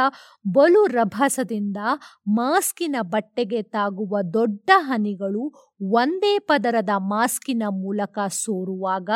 [0.52, 1.76] ಬಲು ರಭಸದಿಂದ
[2.28, 9.10] ಮಾಸ್ಕಿನ ಬಟ್ಟೆಗೆ ತಾಗುವ ದೊಡ್ಡ ಹನಿಗಳು ಒಂದೇ ಪದರದ ಮಾಸ್ಕಿನ ಮೂಲಕ ಸೋರುವಾಗ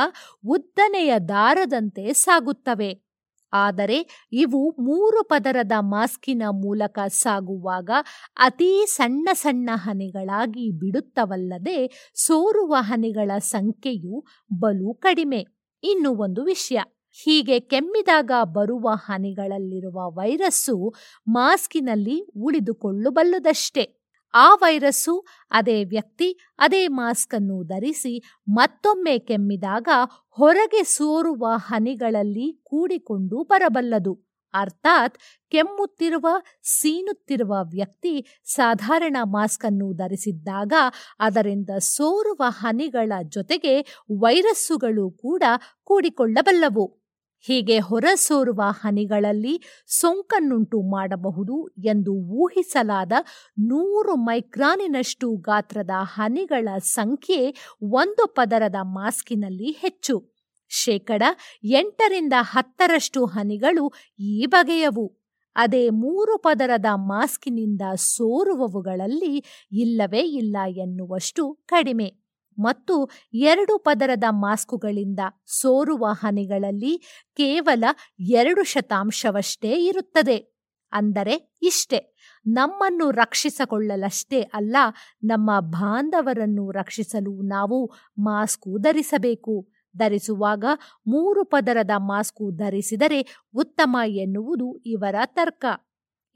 [0.48, 3.07] ಉದ್ದನೆಯ ದಾರದಂತೆ ಸಾಗುತ್ತವೆ.
[3.52, 7.90] ಆದರೆ ಇವು ಮೂರು ಪದರದ ಮಾಸ್ಕಿನ ಮೂಲಕ ಸಾಗುವಾಗ
[8.36, 15.44] ಅತೀ ಸಣ್ಣ ಸಣ್ಣ ಹನಿಗಳಾಗಿ ಬಿಡುತ್ತವಲ್ಲದೆ ಸೋರುವ ಹನಿಗಳ ಸಂಖ್ಯೆಯು ಬಲು ಕಡಿಮೆ.
[15.84, 16.78] ಇನ್ನು ಒಂದು ವಿಷಯ.
[17.22, 20.94] ಹೀಗೆ ಕೆಮ್ಮಿದಾಗ ಬರುವ ಹನಿಗಳಲ್ಲಿರುವ ವೈರಸ್ಸು
[21.28, 23.97] ಮಾಸ್ಕಿನಲ್ಲಿ ಉಳಿದುಕೊಳ್ಳಬಲ್ಲದಷ್ಟೇ.
[24.34, 29.88] ಆ ವೈರಸ್ಸು, ಅದೇ ವ್ಯಕ್ತಿ, ಅದೇ ಮಾಸ್ಕ್ ಅನ್ನು ಧರಿಸಿ ಮತ್ತೊಮ್ಮೆ ಕೆಮ್ಮಿದಾಗ
[30.30, 34.28] ಹೊರಗೆ ಸೋರುವ ಹನಿಗಳಲ್ಲಿ ಕೂಡಿಕೊಂಡು ಬರಬಲ್ಲದು.
[34.54, 35.18] ಅರ್ಥಾತ್
[35.50, 36.26] ಕೆಮ್ಮುತ್ತಿರುವ,
[36.62, 40.72] ಸೀನುತ್ತಿರುವ ವ್ಯಕ್ತಿ ಸಾಧಾರಣ ಮಾಸ್ಕ್ ಅನ್ನು ಧರಿಸಿದ್ದಾಗ
[41.20, 43.80] ಅದರಿಂದ ಸೋರುವ ಹನಿಗಳ ಜೊತೆಗೆ
[44.20, 45.42] ವೈರಸ್ಸುಗಳು ಕೂಡ
[45.84, 47.07] ಕೂಡಿಕೊಳ್ಳಬಲ್ಲವು.
[47.40, 53.12] ಹೀಗೆ ಹೊರಸೋರುವ ಹನಿಗಳಲ್ಲಿ ಸೋಂಕನ್ನುಂಟು ಮಾಡಬಹುದು ಎಂದು ಊಹಿಸಲಾದ
[53.58, 60.38] ನೂರು ಮೈಕ್ರಾನಿನಷ್ಟು ಗಾತ್ರದ ಹನಿಗಳ ಸಂಖ್ಯೆ ಒಂದು ಪದರದ ಮಾಸ್ಕಿನಲ್ಲಿ ಹೆಚ್ಚು.
[60.68, 61.22] ಶೇಕಡ
[61.64, 65.18] ಎಂಟರಿಂದ ಹತ್ತರಷ್ಟು ಹನಿಗಳು ಈ ಬಗೆಯವು.
[65.56, 72.27] ಅದೇ ಮೂರು ಪದರದ ಮಾಸ್ಕಿನಿಂದ ಸೋರುವವುಗಳಲ್ಲಿ ಇಲ್ಲವೇ ಇಲ್ಲ ಎನ್ನುವಷ್ಟು ಕಡಿಮೆ.
[72.58, 76.98] ಮತ್ತು ಎರಡು ಪದರದ ಮಾಸ್ಕುಗಳಿಂದ ಸೋರುವ ಹನಿಗಳಲ್ಲಿ
[77.36, 77.84] ಕೇವಲ
[78.20, 80.58] ಎರಡು ಶತಾಂಶವಷ್ಟೇ ಇರುತ್ತದೆ.
[80.92, 82.18] ಅಂದರೆ ಇಷ್ಟೆ.
[82.46, 84.76] ನಮ್ಮನ್ನು ರಕ್ಷಿಸಿಕೊಳ್ಳಲಷ್ಟೇ ಅಲ್ಲ,
[85.24, 89.68] ನಮ್ಮ ಬಾಂಧವರನ್ನು ರಕ್ಷಿಸಲು ನಾವು ಮಾಸ್ಕು ಧರಿಸಬೇಕು.
[89.96, 90.64] ಧರಿಸುವಾಗ
[91.06, 95.64] ಮೂರು ಪದರದ ಮಾಸ್ಕು ಧರಿಸಿದರೆ ಉತ್ತಮ ಎನ್ನುವುದು ಇವರ ತರ್ಕ.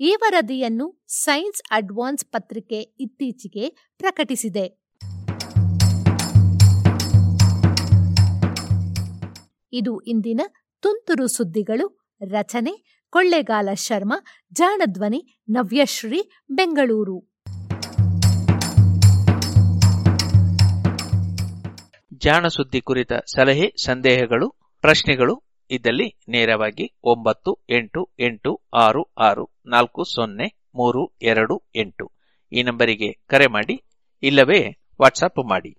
[0.00, 3.68] ಈ ವರದಿಯನ್ನು ಸೈನ್ಸ್ ಅಡ್ವಾನ್ಸ್ ಪತ್ರಿಕೆ ಇತ್ತೀಚೆಗೆ
[3.98, 4.81] ಪ್ರಕಟಿಸಿದೆ.
[9.72, 10.40] ಇದು ಇಂದಿನ
[10.82, 12.08] ತುಂತುರು ಸುದ್ದಿಗಳು.
[12.30, 17.32] ರಚನೆ ಕೊಳ್ಳೇಗಾಲ ಶರ್ಮಾ, ಜಾಣಧ್ವನಿ ನವ್ಯಶ್ರೀ, ಬೆಂಗಳೂರು.
[22.12, 24.50] ಜಾಣ ಸುದ್ದಿ ಕುರಿತ ಸಲಹೆ, ಸಂದೇಹಗಳು,
[24.80, 32.12] ಪ್ರಶ್ನೆಗಳು ಇದ್ದಲ್ಲಿ ನೇರವಾಗಿ ಒಂಬತ್ತು, ಎಂಟು ಎಂಟು, ಆರು ಆರು, ನಾಲ್ಕು, ಸೊನ್ನೆ, ಮೂರು, ಎರಡು, ಎಂಟು.
[32.52, 33.84] ಈ ನಂಬರಿಗೆ ಕರೆ ಮಾಡಿ,
[34.22, 34.60] ಇಲ್ಲವೇ
[35.00, 35.78] ವಾಟ್ಸಪ್ ಮಾಡಿ.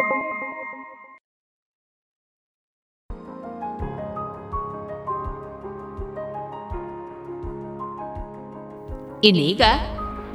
[9.23, 9.61] ಇನ್ನೀಗ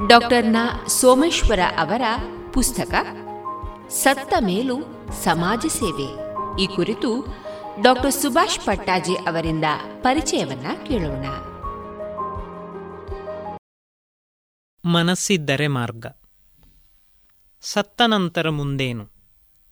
[0.09, 0.57] ಡಾಕ್ಟರ್ನ
[0.89, 2.03] ಸೋಮೇಶ್ವರ ಅವರ
[2.55, 2.95] ಪುಸ್ತಕ,
[3.89, 4.83] ಸತ್ತ ಮೇಲೂ
[5.25, 6.27] ಸಮಾಜ ಸೇವೆ.
[6.63, 7.27] ಈ ಕುರಿತು
[7.83, 9.65] ಡಾಕ್ಟರ್ ಸುಭಾಷ್ ಪಟ್ಟಾಜಿ ಅವರಿಂದ
[10.01, 11.27] ಪರಿಚಯವನ್ನ ಕೇಳೋಣ.
[14.91, 16.07] ಮನಸ್ಸಿದ್ದರೆ ಮಾರ್ಗ.
[17.61, 19.11] ಸತ್ತ ನಂತರ ಮುಂದೇನು?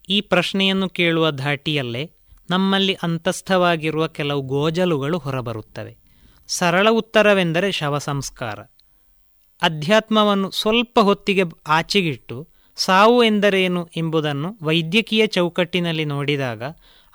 [0.09, 2.13] ಈ ಪ್ರಶ್ನೆಯನ್ನು ಕೇಳುವ ಧಾಟಿಯಲ್ಲೇ
[2.51, 5.97] ನಮ್ಮಲ್ಲಿ ಅಂತಸ್ಥವಾಗಿರುವ ಕೆಲವು ಗೋಜಲುಗಳು ಹೊರಬರುತ್ತವೆ.
[6.49, 8.59] ಸರಳ ಉತ್ತರವೆಂದರೆ ಶವ ಸಂಸ್ಕಾರ
[9.65, 16.63] ಅಧ್ಯಾತ್ಮವನ್ನು ಸ್ವಲ್ಪ ಹೊತ್ತಿಗೆ ಆಚೆಗಿಟ್ಟು ಸಾವು ಎಂದರೇನು ಎಂಬುದನ್ನು ವೈದ್ಯಕೀಯ ಚೌಕಟ್ಟಿನಲ್ಲಿ ನೋಡಿದಾಗ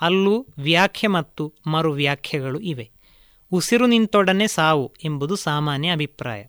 [0.00, 2.90] ಅಲ್ಲೂ ವ್ಯಾಖ್ಯೆ ಮತ್ತು ಮರು ವ್ಯಾಖ್ಯೆಗಳು ಇವೆ.
[3.52, 6.42] ಉಸಿರು ನಿಂತೊಡನೆ ಸಾವು ಎಂಬುದು ಸಾಮಾನ್ಯ ಅಭಿಪ್ರಾಯ.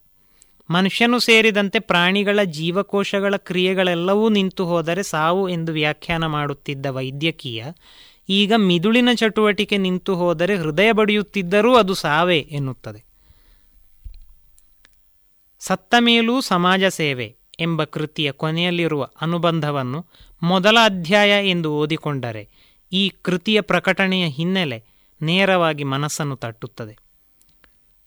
[0.71, 7.63] ಮನುಷ್ಯನು ಸೇರಿದಂತೆ ಪ್ರಾಣಿಗಳ ಜೀವಕೋಶಗಳ ಕ್ರಿಯೆಗಳೆಲ್ಲವೂ ನಿಂತು ಹೋದರೆ ಸಾವು ಎಂದು ವ್ಯಾಖ್ಯಾನ ಮಾಡುತ್ತಿದ್ದ ವೈದ್ಯಕೀಯ,
[8.29, 13.10] ಈಗ ಮಿದುಳಿನ ಚಟುವಟಿಕೆ ನಿಂತು ಹೋದರೆ ಹೃದಯ ಬಡಿಯುತ್ತಿದ್ದರೂ ಅದು ಸಾವೇ ಎನ್ನುತ್ತದೆ.
[15.67, 19.99] ಸತ್ತ ಮೇಲೂ ಸಮಾಜ ಸೇವೆ ಎಂಬ ಕೃತಿಯ ಕೊನೆಯಲ್ಲಿರುವ ಅನುಬಂಧವನ್ನು
[20.43, 22.43] ಮೊದಲ ಅಧ್ಯಾಯ ಎಂದು ಓದಿಕೊಂಡರೆ
[22.91, 24.83] ಈ ಕೃತಿಯ ಪ್ರಕಟಣೆಯ ಹಿನ್ನೆಲೆ
[25.21, 26.97] ನೇರವಾಗಿ ಮನಸ್ಸನ್ನು ತಟ್ಟುತ್ತದೆ.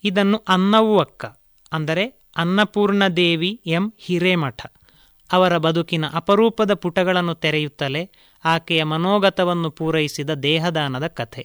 [0.04, 1.24] ಇದನ್ನು ಅನ್ನವು ಅಕ್ಕ
[1.72, 2.04] ಅಂದರೆ
[2.36, 4.60] ಅನ್ನಪೂರ್ಣದೇವಿ ಎಂ ಹಿರೇಮಠ,
[5.30, 8.10] ಅವರ ಬದುಕಿನ ಅಪರೂಪದ ಪುಟಗಳನ್ನು ತೆರೆಯುತ್ತಲೇ
[8.44, 11.44] ಆಕೆಯ ಮನೋಗತವನ್ನು ಪೂರೈಸಿದ ದೇಹದಾನದ ಕಥೆ.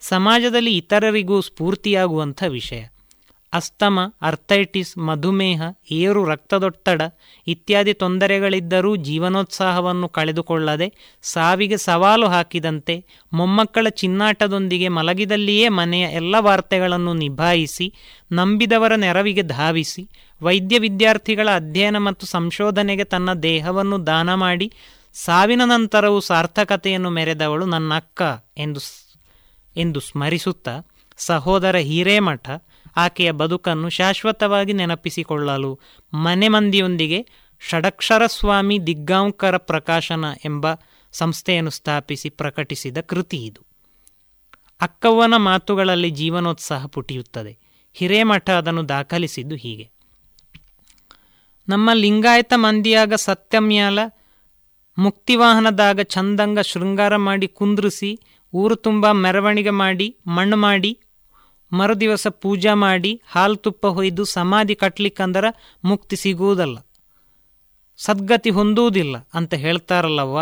[0.00, 2.84] ಸಮಾಜದಲ್ಲಿ ಇತರರಿಗೂ ಸ್ಫೂರ್ತಿಯಾಗುವಂಥ ವಿಷಯ.
[3.52, 5.60] ಅಸ್ತಮ, ಅರ್ಥೈಟಿಸ್, ಮಧುಮೇಹ,
[5.92, 7.00] ಏರು, ರಕ್ತದೊತ್ತಡ
[7.46, 10.88] ಇತ್ಯಾದಿ ತೊಂದರೆಗಳಿದ್ದರೂ ಜೀವನೋತ್ಸಾಹವನ್ನು ಕಳೆದುಕೊಳ್ಳದೆ
[11.24, 12.94] ಸಾವಿಗೆ ಸವಾಲು ಹಾಕಿದಂತೆ
[13.32, 17.88] ಮೊಮ್ಮಕ್ಕಳ ಚಿನ್ನಾಟದೊಂದಿಗೆ ಮಲಗಿದಲ್ಲಿಯೇ ಮನೆಯ ಎಲ್ಲ ವಾರ್ತೆಗಳನ್ನು ನಿಭಾಯಿಸಿ,
[18.32, 20.04] ನಂಬಿದವರ ನೆರವಿಗೆ ಧಾವಿಸಿ,
[20.40, 24.68] ವೈದ್ಯ ವಿದ್ಯಾರ್ಥಿಗಳ ಅಧ್ಯಯನ ಮತ್ತು ಸಂಶೋಧನೆಗೆ ತನ್ನ ದೇಹವನ್ನು ದಾನ ಮಾಡಿ,
[25.16, 28.22] ಸಾವಿನ ನಂತರವೂ ಸಾರ್ಥಕತೆಯನ್ನು ಮೆರೆದವಳು ನನ್ನ ಅಕ್ಕ
[28.58, 28.80] ಎಂದು
[29.76, 30.74] ಎಂದು ಸ್ಮರಿಸುತ್ತಾ
[31.18, 32.46] ಸಹೋದರ ಹಿರೇಮಠ
[32.96, 35.78] ಆಕೆಯ ಬದುಕನ್ನು ಶಾಶ್ವತವಾಗಿ ನೆನಪಿಸಿಕೊಳ್ಳಲು
[36.14, 37.26] ಮನೆ ಮಂದಿಯೊಂದಿಗೆ
[37.60, 40.66] ಷಡಕ್ಷರ ಸ್ವಾಮಿ ದಿಗ್ಗಾಂಕರ ಪ್ರಕಾಶನ ಎಂಬ
[41.12, 43.66] ಸಂಸ್ಥೆಯನ್ನು ಸ್ಥಾಪಿಸಿ ಪ್ರಕಟಿಸಿದ ಕೃತಿ ಇದು.
[44.80, 47.58] ಅಕ್ಕವ್ವನ ಮಾತುಗಳಲ್ಲಿ ಜೀವನೋತ್ಸಾಹ ಪುಟಿಯುತ್ತದೆ.
[47.94, 49.90] ಹಿರೇಮಠ ಅದನ್ನು ದಾಖಲಿಸಿದ್ದು ಹೀಗೆ.
[51.68, 53.98] ನಮ್ಮ ಲಿಂಗಾಯತ ಮಂದಿಯಾಗ ಸತ್ಯಮ್ಯಾಲ
[54.98, 58.20] ಮುಕ್ತಿವಾಹನದಾಗ ಚಂದಂಗ ಶೃಂಗಾರ ಮಾಡಿ ಕುಂದ್ರಿಸಿ,
[58.54, 61.00] ಊರು ತುಂಬ ಮೆರವಣಿಗೆ ಮಾಡಿ, ಮಣ್ಣು ಮಾಡಿ
[61.72, 65.44] ಮರುದಿವಸ ಪೂಜಾ ಮಾಡಿ ಹಾಲು ತುಪ್ಪ ಹೊಯ್ದು ಸಮಾಧಿ ಕಟ್ಲಿಕ್ಕಂದರ
[65.84, 66.78] ಮುಕ್ತಿ ಸಿಗುವುದಲ್ಲ.
[67.96, 70.38] ಸದ್ಗತಿ ಹೊಂದುವುದಿಲ್ಲ ಅಂತ ಹೇಳ್ತಾರಲ್ಲವ್ವ.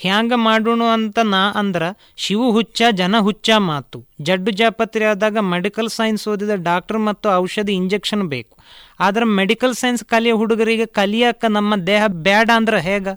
[0.00, 1.82] ಹ್ಯಾಂಗ ಮಾಡೋಣ ಅಂತ ನಾ ಅಂದ್ರ
[2.16, 4.04] ಶಿವು ಹುಚ್ಚ, ಜನ ಹುಚ್ಚ ಮಾತು.
[4.22, 8.56] ಜಡ್ಡು ಜಾಪತ್ರೆ ಆದಾಗ ಮೆಡಿಕಲ್ ಸೈನ್ಸ್ ಓದಿದ ಡಾಕ್ಟರ್ ಮತ್ತು ಔಷಧಿ ಇಂಜೆಕ್ಷನ್ ಬೇಕು.
[9.00, 13.08] ಆದ್ರೆ ಮೆಡಿಕಲ್ ಸೈನ್ಸ್ ಕಲಿಯೋ ಹುಡುಗರಿಗೆ ಕಲಿಯಕ್ಕ ನಮ್ಮ ದೇಹ ಬೇಡ ಅಂದ್ರೆ ಹೇಗ?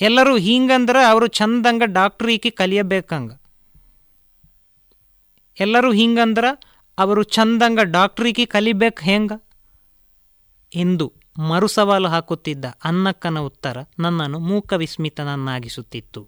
[0.00, 3.32] ಎಲ್ಲರೂ ಹಿಂಗಂದ್ರೆ ಅವರು ಚಂದಂಗ ಡಾಕ್ಟರ್ ಈಕಿ ಕಲಿಯಬೇಕಂಗ.
[5.62, 6.44] ಎಲ್ಲರೂ ಹಿಂಗಂದ್ರ
[6.98, 9.32] ಅವರು ಚಂದಂಗ ಡಾಕ್ಟ್ರಿಗೆ ಕಲಿಬೇಕು ಹೆಂಗ?
[10.74, 11.12] ಎಂದು
[11.48, 16.22] ಮರುಸವಾಲು ಹಾಕುತ್ತಿದ್ದ ಅನ್ನಕ್ಕನ ಉತ್ತರ ನನ್ನನ್ನು ಮೂಕ ವಿಸ್ಮಿತನನ್ನಾಗಿಸುತ್ತಿತ್ತು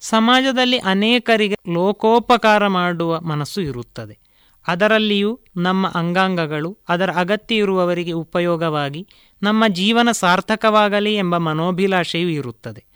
[0.00, 4.18] ಸಮಾಜದಲ್ಲಿ ಅನೇಕರಿಗೆ ಲೋಕೋಪಕಾರ ಮಾಡುವ ಮನಸ್ಸು ಇರುತ್ತದೆ.
[4.66, 9.08] ಅದರಲ್ಲಿಯೂ ನಮ್ಮ ಅಂಗಾಂಗಗಳು, ಅದರ ಅಗತ್ಯ ಇರುವವರಿಗೆ ಉಪಯೋಗವಾಗಿ
[9.42, 12.89] ನಮ್ಮ ಜೀವನ ಸಾರ್ಥಕವಾಗಲಿ ಎಂಬ ಮನೋಭಿಲಾಷೆಯೂ ಇರುತ್ತದೆ.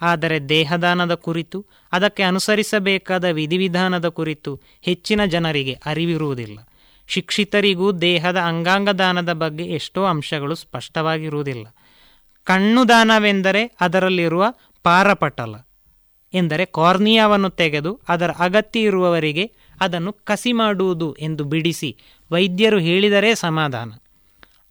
[0.00, 6.58] ಆದರೆ ದೇಹದಾನದ ಕುರಿತು, ಅದಕ್ಕೆ ಅನುಸರಿಸಬೇಕಾದ ವಿಧಿವಿಧಾನದ ಕುರಿತು ಹೆಚ್ಚಿನ ಜನರಿಗೆ ಅರಿವಿರುವುದಿಲ್ಲ.
[7.06, 11.66] ಶಿಕ್ಷಿತರಿಗೂ ದೇಹದ ಅಂಗಾಂಗ ದಾನದ ಬಗ್ಗೆ ಎಷ್ಟೋ ಅಂಶಗಳು ಸ್ಪಷ್ಟವಾಗಿರುವುದಿಲ್ಲ.
[12.44, 14.44] ಕಣ್ಣು ದಾನವೆಂದರೆ ಅದರಲ್ಲಿರುವ
[14.82, 15.54] ಪಾರಪಟಲ
[16.34, 21.96] ಎಂದರೆ ಕಾರ್ನಿಯಾವನ್ನು ತೆಗೆದು ಅದರ ಅಗತ್ಯ ಇರುವವರಿಗೆ ಅದನ್ನು ಕಸಿ ಮಾಡುವುದು ಎಂದು ಬಿಡಿಸಿ
[22.30, 23.92] ವೈದ್ಯರು ಹೇಳಿದರೆ ಸಮಾಧಾನ.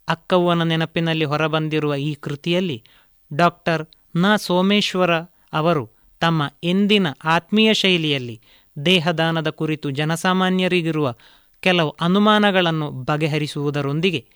[0.08, 2.82] ಅಕ್ಕವ್ವನ ನೆನಪಿನಲ್ಲಿ ಹೊರಬಂದಿರುವ ಈ ಕೃತಿಯಲ್ಲಿ
[3.32, 3.86] ಡಾಕ್ಟರ್
[4.16, 5.14] ನ ಸೋಮೇಶ್ವರ
[5.52, 8.40] ಅವರು ತಮ್ಮ ಎಂದಿನ ಆತ್ಮೀಯ ಶೈಲಿಯಲ್ಲಿ
[8.84, 11.14] ದೇಹದಾನದ ಕುರಿತು ಜನಸಾಮಾನ್ಯರಿಗಿರುವ
[11.60, 14.26] ಕೆಲವು ಅನುಮಾನಗಳನ್ನು ಬಗೆಹರಿಸುವುದರೊಂದಿಗೆ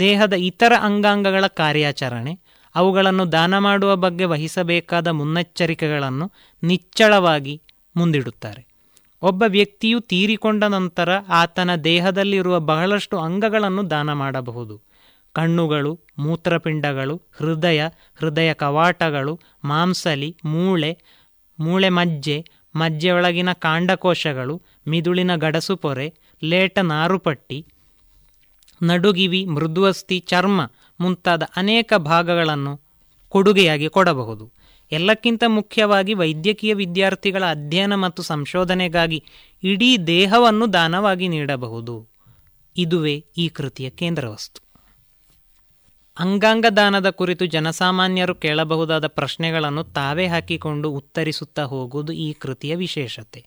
[0.00, 2.38] ದೇಹದ ಇತರ ಅಂಗಾಂಗಗಳ ಕಾರ್ಯಾಚರಣೆ,
[2.74, 6.32] ಅವುಗಳನ್ನು ದಾನ ಮಾಡುವ ಬಗ್ಗೆ ವಹಿಸಬೇಕಾದ ಮುನ್ನೆಚ್ಚರಿಕೆಗಳನ್ನು
[6.62, 7.62] ನಿಚ್ಚಳವಾಗಿ
[7.96, 8.66] ಮುಂದಿಡುತ್ತಾರೆ.
[9.22, 14.91] ಒಬ್ಬ ವ್ಯಕ್ತಿಯು ತೀರಿಕೊಂಡ ನಂತರ ಆತನ ದೇಹದಲ್ಲಿರುವ ಬಹಳಷ್ಟು ಅಂಗಗಳನ್ನು ದಾನ ಮಾಡಬಹುದು.
[15.32, 17.84] ಕಣ್ಣುಗಳು, ಮೂತ್ರಪಿಂಡಗಳು, ಹೃದಯ
[18.14, 20.98] ಹೃದಯ ಕವಾಟಗಳು, ಮಾಂಸಲಿ, ಮೂಳೆ
[21.60, 22.44] ಮೂಳೆ ಮಜ್ಜೆ,
[22.76, 26.14] ಮಜ್ಜೆಯೊಳಗಿನ ಕಾಂಡಕೋಶಗಳು, ಮಿದುಳಿನ ಗಡಸುಪೊರೆ,
[26.44, 27.66] ಲೇಟ ನಾರುಪಟ್ಟಿ,
[28.82, 32.80] ನಡುಗಿವಿ, ಮೃದುವಸ್ತಿ, ಚರ್ಮ ಮುಂತಾದ ಅನೇಕ ಭಾಗಗಳನ್ನು
[33.28, 34.50] ಕೊಡುಗೆಯಾಗಿ ಕೊಡಬಹುದು.
[34.92, 39.24] ಎಲ್ಲಕ್ಕಿಂತ ಮುಖ್ಯವಾಗಿ ವೈದ್ಯಕೀಯ ವಿದ್ಯಾರ್ಥಿಗಳ ಅಧ್ಯಯನ ಮತ್ತು ಸಂಶೋಧನೆಗಾಗಿ
[39.62, 42.06] ಇಡೀ ದೇಹವನ್ನು ದಾನವಾಗಿ ನೀಡಬಹುದು.
[42.76, 44.71] ಇದುವೇ ಈ ಕೃತಿಯ ಕೇಂದ್ರವಸ್ತು.
[46.18, 53.46] ಅಂಗಾಂಗ ದಾನದ ಕುರಿತು ಜನಸಾಮಾನ್ಯರು ಕೇಳಬಹುದಾದ ಪ್ರಶ್ನೆಗಳನ್ನು ತಾವೇ ಹಾಕಿಕೊಂಡು ಉತ್ತರಿಸುತ್ತಾ ಹೋಗುವುದು ಈ ಕೃತಿಯ ವಿಶೇಷತೆ.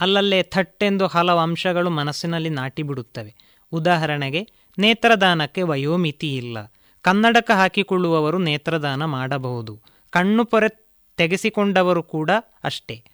[0.00, 3.34] ಅಲ್ಲಲ್ಲೇ ಥಟ್ಟೆಂದು ಹಲವು ಅಂಶಗಳು ಮನಸ್ಸಿನಲ್ಲಿ ನಾಟಿಬಿಡುತ್ತವೆ.
[3.72, 4.48] ಉದಾಹರಣೆಗೆ,
[4.78, 6.58] ನೇತ್ರದಾನಕ್ಕೆ ವಯೋಮಿತಿ ಇಲ್ಲ.
[7.02, 9.82] ಕನ್ನಡಕ ಹಾಕಿಕೊಳ್ಳುವವರು ನೇತ್ರದಾನ ಮಾಡಬಹುದು.
[10.10, 12.30] ಕಣ್ಣು ಪೊರೆ ತೆಗೆಸಿಕೊಂಡವರು ಕೂಡ
[12.64, 13.04] ಅಷ್ಟೇ.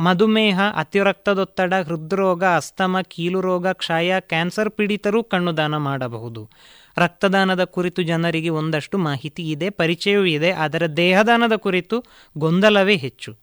[0.00, 6.50] ಮಧುಮೇಹ, ಅತಿರಕ್ತದೊತ್ತಡ, ಹೃದ್ರೋಗ, ಅಸ್ತಮ, ಕೀಲುರೋಗ, ಕ್ಷಯ, ಕ್ಯಾನ್ಸರ್ ಪೀಡಿತರೂ ಕಣ್ಣು ದಾನ ಮಾಡಬಹುದು.
[6.98, 12.04] ರಕ್ತದಾನದ ಕುರಿತು ಜನರಿಗೆ ಒಂದಷ್ಟು ಮಾಹಿತಿ ಇದೆ, ಪರಿಚಯವೂ ಇದೆ, ಆದರೆ ದೇಹದಾನದ ಕುರಿತು
[12.38, 13.36] ಗೊಂದಲವೇ ಹೆಚ್ಚು.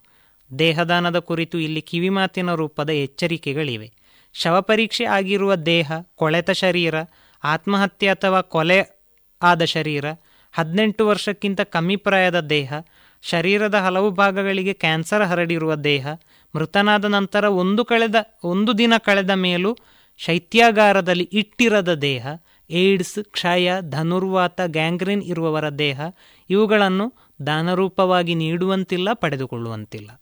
[0.60, 3.92] ದೇಹದಾನದ ಕುರಿತು ಇಲ್ಲಿ ಕಿವಿಮಾತಿನ ರೂಪದ ಎಚ್ಚರಿಕೆಗಳಿವೆ.
[4.34, 6.96] ಶವಪರೀಕ್ಷೆ ಆಗಿರುವ ದೇಹ, ಕೊಳೆತ ಶರೀರ,
[7.44, 8.80] ಆತ್ಮಹತ್ಯೆ ಅಥವಾ ಕೊಲೆ
[9.42, 10.06] ಆದ ಶರೀರ,
[10.54, 12.74] ಹದಿನೆಂಟು ವರ್ಷಕ್ಕಿಂತ ಕಮ್ಮಿ ಪ್ರಾಯದ ದೇಹ,
[13.22, 16.08] ಶರೀರದ ಹಲವು ಭಾಗಗಳಿಗೆ ಕ್ಯಾನ್ಸರ್ ಹರಡಿರುವ ದೇಹ,
[16.56, 19.78] ಮೃತನಾದ ನಂತರ ಒಂದು ಕಳೆದ, ಒಂದು ದಿನ ಕಳೆದ ಮೇಲೂ
[20.18, 22.28] ಶೈತ್ಯಾಗಾರದಲ್ಲಿ ಇಟ್ಟಿರದ ದೇಹ
[22.74, 26.02] ಏಡ್ಸ್, ಕ್ಷಯ, ಧನುರ್ವಾತ, ಗ್ಯಾಂಗ್ರೀನ್ ಇರುವವರ ದೇಹ
[26.50, 27.14] ಇವುಗಳನ್ನು
[27.48, 30.22] ದಾನರೂಪವಾಗಿ ನೀಡುವಂತಿಲ್ಲ, ಪಡೆದುಕೊಳ್ಳುವಂತಿಲ್ಲ.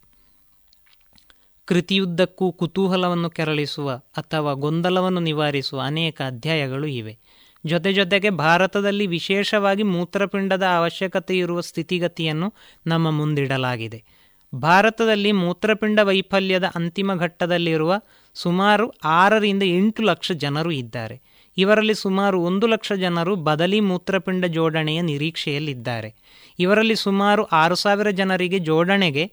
[1.64, 7.18] ಕೃತಿಯುದ್ದಕ್ಕೂ ಕುತೂಹಲವನ್ನು ಕೆರಳಿಸುವ ಅಥವಾ ಗೊಂದಲವನ್ನು ನಿವಾರಿಸುವ ಅನೇಕ ಅಧ್ಯಾಯಗಳು ಇವೆ.
[7.66, 12.54] ಜೊತೆ ಜೊತೆಗೆ ಭಾರತದಲ್ಲಿ ವಿಶೇಷವಾಗಿ ಮೂತ್ರಪಿಂಡದ ಅವಶ್ಯಕತೆ ಇರುವ ಸ್ಥಿತಿಗತಿಯನ್ನು
[12.86, 14.04] ನಮ್ಮ ಮುಂದಿಡಲಾಗಿದೆ.
[14.54, 18.00] ಭಾರತದಲ್ಲಿ ಮೂತ್ರಪಿಂಡ ವೈಫಲ್ಯದ ಅಂತಿಮ ಘಟ್ಟದಲ್ಲಿರುವ
[18.34, 21.20] ಸುಮಾರು ಆರರಿಂದ ಎಂಟು ಲಕ್ಷ ಜನರು ಇದ್ದಾರೆ.
[21.56, 26.14] ಇವರಲ್ಲಿ ಸುಮಾರು ಒಂದು ಲಕ್ಷ ಜನರು ಬದಲಿ ಮೂತ್ರಪಿಂಡ ಜೋಡಣೆಯ ನಿರೀಕ್ಷೆಯಲ್ಲಿದ್ದಾರೆ.
[26.58, 29.32] ಇವರಲ್ಲಿ ಸುಮಾರು ಆರು ಸಾವಿರ ಜನರಿಗೆ ಜೋಡಣೆಗೆ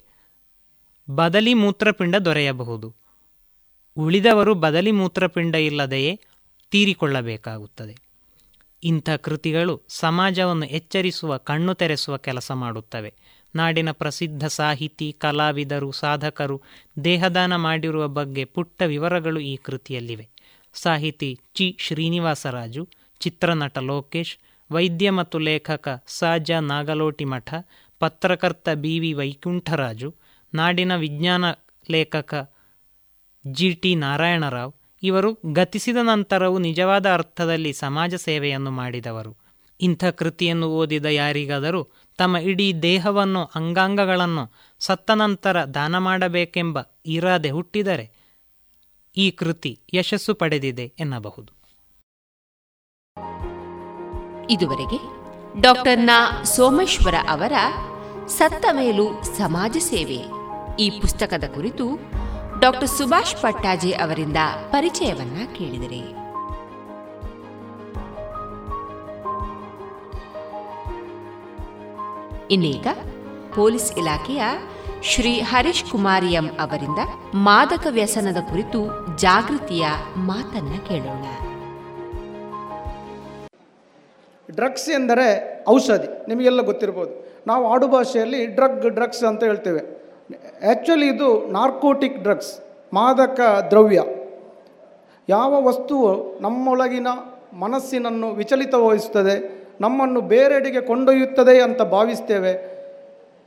[1.10, 2.96] ಬದಲಿ ಮೂತ್ರಪಿಂಡ ದೊರೆಯಬಹುದು.
[3.98, 6.20] ಉಳಿದವರು ಬದಲಿ ಮೂತ್ರಪಿಂಡ ಇಲ್ಲದೆಯೇ
[6.72, 7.96] ತೀರಿಕೊಳ್ಳಬೇಕಾಗುತ್ತದೆ.
[8.84, 13.14] ಇಂಥ ಕೃತಿಗಳು ಸಮಾಜವನ್ನು ಎಚ್ಚರಿಸುವ, ಕಣ್ಣು ತೆರೆಸುವ ಕೆಲಸ ಮಾಡುತ್ತವೆ.
[13.56, 16.62] ನಾಡಿನ ಪ್ರಸಿದ್ಧ ಸಾಹಿತಿ, ಕಲಾವಿದರು, ಸಾಧಕರು
[17.04, 20.39] ದೇಹದಾನ ಮಾಡಿರುವ ಬಗ್ಗೆ ಪುಟ್ಟ ವಿವರಗಳು ಈ ಕೃತಿಯಲ್ಲಿವೆ.
[20.81, 22.84] ಸಾಹಿತಿ ಚಿ ಶ್ರೀನಿವಾಸರಾಜು,
[23.22, 24.34] ಚಿತ್ರನಟ ಲೋಕೇಶ್,
[24.72, 25.88] ವೈದ್ಯ ಮತ್ತು ಲೇಖಕ
[26.19, 27.49] ಸಾಜ ನಾಗಲೋಟಿಮಠ
[28.01, 30.10] ಪತ್ರಕರ್ತ ಬಿ ವಿ ವೈಕುಂಠರಾಜು,
[30.53, 31.45] ನಾಡಿನ ವಿಜ್ಞಾನ
[31.89, 32.34] ಲೇಖಕ
[33.45, 34.73] ಜಿ ಟಿ ನಾರಾಯಣರಾವ್
[35.03, 39.31] ಇವರು ಗತಿಸಿದ ನಂತರವೂ ನಿಜವಾದ ಅರ್ಥದಲ್ಲಿ ಸಮಾಜ ಸೇವೆಯನ್ನು ಮಾಡಿದವರು.
[39.80, 41.81] ಇಂಥ ಕೃತಿಯನ್ನು ಓದಿದ ಯಾರಿಗಾದರೂ
[42.19, 44.43] ತಮ್ಮ ಇಡೀ ದೇಹವನ್ನು ಅಂಗಾಂಗಗಳನ್ನು
[44.81, 48.06] ಸತ್ತ ನಂತರ ದಾನ ಮಾಡಬೇಕೆಂಬ ಇರಾದೆ ಹುಟ್ಟಿದರೆ
[49.18, 51.60] ಈ ಕೃತಿ ಯಶಸ್ಸು ಪಡೆದಿದೆ ಎನ್ನಬಹುದು.
[54.49, 54.99] ಇದುವರೆಗೆ
[55.61, 56.10] ಡಾಕ್ಟರ್ನ
[56.44, 57.52] ಸೋಮೇಶ್ವರ ಅವರ
[58.27, 60.19] ಸತ್ತ ಮೇಲೂ ಸಮಾಜ ಸೇವೆ.
[60.80, 61.95] ಈ ಪುಸ್ತಕದ ಕುರಿತು
[62.60, 64.38] ಡಾಕ್ಟರ್ ಸುಭಾಷ್ ಪಟ್ಟಾಜಿ ಅವರಿಂದ
[64.69, 66.19] ಪರಿಚಯವನ್ನ ಕೇಳಿದರೆ.
[72.52, 72.88] ಇನ್ನೀಗ
[73.56, 74.44] ಪೊಲೀಸ್ ಇಲಾಖೆಯ
[75.04, 77.02] ಶ್ರೀ ಹರೀಶ್ ಕುಮಾರಿಯಂ ಅವರಿಂದ
[77.34, 78.80] ಮಾದಕ ವ್ಯಸನದ ಕುರಿತು
[79.18, 79.86] ಜಾಗೃತಿಯ
[80.18, 81.26] ಮಾತನ್ನ ಕೇಳೋಣ.
[84.56, 85.28] ಡ್ರಗ್ಸ್ ಎಂದರೆ
[85.70, 87.14] ಔಷಧಿ, ನಿಮಗೆಲ್ಲ ಗೊತ್ತಿರ್ಬೋದು.
[87.48, 89.82] ನಾವು ಆಡು ಭಾಷೆಯಲ್ಲಿ ಡ್ರಗ್, ಡ್ರಗ್ಸ್ ಅಂತ ಹೇಳ್ತೇವೆ.
[90.68, 92.54] ಆ್ಯಕ್ಚುಲಿ ಇದು ನಾರ್ಕೋಟಿಕ್ ಡ್ರಗ್ಸ್,
[92.94, 93.40] ಮಾದಕ
[93.70, 94.02] ದ್ರವ್ಯ.
[95.30, 97.08] ಯಾವ ವಸ್ತುವು ನಮ್ಮೊಳಗಿನ
[97.54, 99.38] ಮನಸ್ಸಿನನ್ನು ವಿಚಲಿತಗೊಳಿಸುತ್ತದೆ,
[99.82, 102.54] ನಮ್ಮನ್ನು ಬೇರೆಡೆಗೆ ಕೊಂಡೊಯ್ಯುತ್ತದೆ ಅಂತ ಭಾವಿಸ್ತೇವೆ.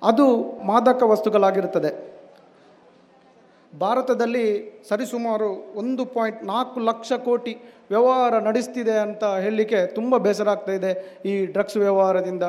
[0.02, 0.26] ಅದು
[0.66, 2.12] ಮಾದಕ ವಸ್ತುಗಳಾಗಿರುತ್ತದೆ.
[3.78, 4.46] ಭಾರತದಲ್ಲಿ
[4.88, 7.52] ಸರಿಸುಮಾರು ಒಂದು ಪಾಯಿಂಟ್ ನಾಲ್ಕು ಲಕ್ಷ ಕೋಟಿ
[7.90, 10.72] ವ್ಯವಹಾರ ನಡೆಸ್ತಿದೆ ಅಂತ ಹೇಳಲಿಕ್ಕೆ ತುಂಬ ಬೇಸರ ಆಗ್ತಾ
[11.24, 12.42] ಈ ಡ್ರಗ್ಸ್ ವ್ಯವಹಾರದಿಂದ.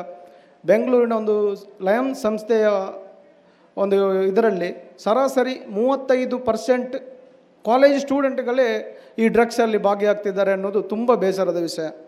[0.66, 2.68] ಬೆಂಗಳೂರಿನ ಒಂದು ಲಯನ್ ಸಂಸ್ಥೆಯ
[3.78, 6.96] ಒಂದು ಇದರಲ್ಲಿ ಸರಾಸರಿ ಮೂವತ್ತೈದು ಪರ್ಸೆಂಟ್
[7.66, 12.03] ಕಾಲೇಜ್ ಸ್ಟೂಡೆಂಟ್ಗಳೇ ಈ ಡ್ರಗ್ಸಲ್ಲಿ ಭಾಗಿಯಾಗ್ತಿದ್ದಾರೆ ಅನ್ನೋದು ತುಂಬ ಬೇಸರದ ವಿಷಯ.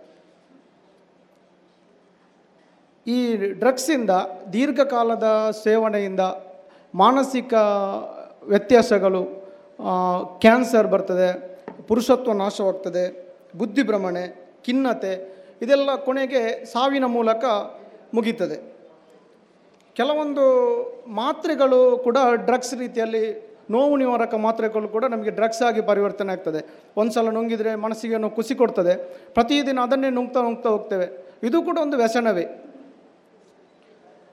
[3.14, 3.18] ಈ
[3.62, 4.12] ಡ್ರಗ್ಸಿಂದ
[4.54, 5.28] ದೀರ್ಘಕಾಲದ
[5.64, 6.24] ಸೇವನೆಯಿಂದ
[7.02, 7.54] ಮಾನಸಿಕ
[8.52, 9.22] ವ್ಯತ್ಯಾಸಗಳು
[10.44, 11.30] ಕ್ಯಾನ್ಸರ್ ಬರ್ತದೆ,
[11.88, 13.04] ಪುರುಷತ್ವ ನಾಶವಾಗ್ತದೆ
[13.60, 14.24] ಬುದ್ಧಿಭ್ರಮಣೆ
[14.66, 15.14] ಖಿನ್ನತೆ,
[15.64, 16.42] ಇದೆಲ್ಲ ಕೊನೆಗೆ
[16.74, 17.44] ಸಾವಿನ ಮೂಲಕ
[18.16, 18.58] ಮುಗೀತದೆ.
[19.98, 20.46] ಕೆಲವೊಂದು
[21.22, 22.18] ಮಾತ್ರೆಗಳು ಕೂಡ
[22.48, 23.26] ಡ್ರಗ್ಸ್ ರೀತಿಯಲ್ಲಿ
[23.74, 26.62] ನೋವು ನಿವಾರಕ ಮಾತ್ರೆಗಳು ಕೂಡ ನಮಗೆ ಡ್ರಗ್ಸ್ ಆಗಿ ಪರಿವರ್ತನೆ ಆಗ್ತದೆ.
[27.02, 28.94] ಒಂದು ಸಲ ನುಂಗಿದರೆ ಮನಸ್ಸಿಗೆ ನೋವು ಖುಷಿ ಕೊಡ್ತದೆ.
[29.38, 31.08] ಪ್ರತಿದಿನ ಅದನ್ನೇ ನುಂಗ್ತಾ ನುಂಗ್ತಾ ಹೋಗ್ತೇವೆ.
[31.48, 32.46] ಇದು ಕೂಡ ಒಂದು ವ್ಯಸನವೇ.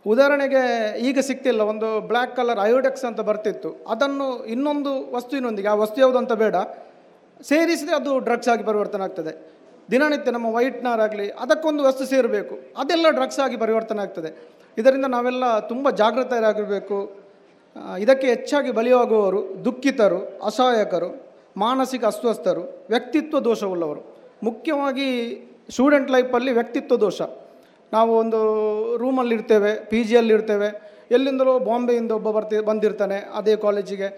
[0.07, 0.63] ಉದಾಹರಣೆಗೆ
[0.99, 3.85] ಈಗ ಸಿಗ್ತಿಲ್ಲ ಒಂದು ಬ್ಲ್ಯಾಕ್ ಕಲರ್ ಅಯೋಡೆಕ್ಸ್ ಅಂತ ಬರ್ತಿತ್ತು.
[3.89, 6.57] ಅದನ್ನು ಇನ್ನೊಂದು ವಸ್ತುವಿನೊಂದಿಗೆ ಆ ವಸ್ತು ಯಾವುದು ಅಂತ ಬೇಡ.
[7.43, 9.53] ಸೇರಿಸಿದರೆ ಅದು ಡ್ರಗ್ಸ್ ಆಗಿ ಪರಿವರ್ತನೆ ಆಗ್ತದೆ.
[9.91, 12.55] ದಿನನಿತ್ಯ ನಮ್ಮ ವೈಟ್ನರ್ ಆಗಲಿ ಅದಕ್ಕೊಂದು ವಸ್ತು ಸೇರಬೇಕು.
[12.77, 14.53] ಅದೆಲ್ಲ ಡ್ರಗ್ಸ್ ಆಗಿ ಪರಿವರ್ತನೆ ಆಗ್ತದೆ.
[14.79, 17.13] ಇದರಿಂದ ನಾವೆಲ್ಲ ತುಂಬ ಜಾಗೃತರಾಗಿರಬೇಕು
[17.99, 21.27] ಇದಕ್ಕೆ ಹೆಚ್ಚಾಗಿ ಬಲಿಯಾಗುವವರು ದುಃಖಿತರು, ಅಸಹಾಯಕರು,
[21.57, 24.17] ಮಾನಸಿಕ ಅಸ್ವಸ್ಥರು, ವ್ಯಕ್ತಿತ್ವ ದೋಷವುಳ್ಳವರು.
[24.43, 25.09] ಮುಖ್ಯವಾಗಿ
[25.71, 27.23] ಸ್ಟೂಡೆಂಟ್ ಲೈಫಲ್ಲಿ ವ್ಯಕ್ತಿತ್ವ ದೋಷ.
[27.93, 28.41] ನಾವು ಒಂದು
[28.97, 30.69] ರೂಮಲ್ಲಿ ಇರ್ತೇವೆ ಪಿ ಜಿಯಲ್ಲಿ ಇರ್ತೇವೆ.
[31.11, 34.09] ಎಲ್ಲಿಂದಲೋ ಬಾಂಬೆಯಿಂದ ಒಬ್ಬ ಬರ್ತಿ, ಬಂದಿರ್ತಾನೆ, ಅದೇ ಕಾಲೇಜಿಗೆ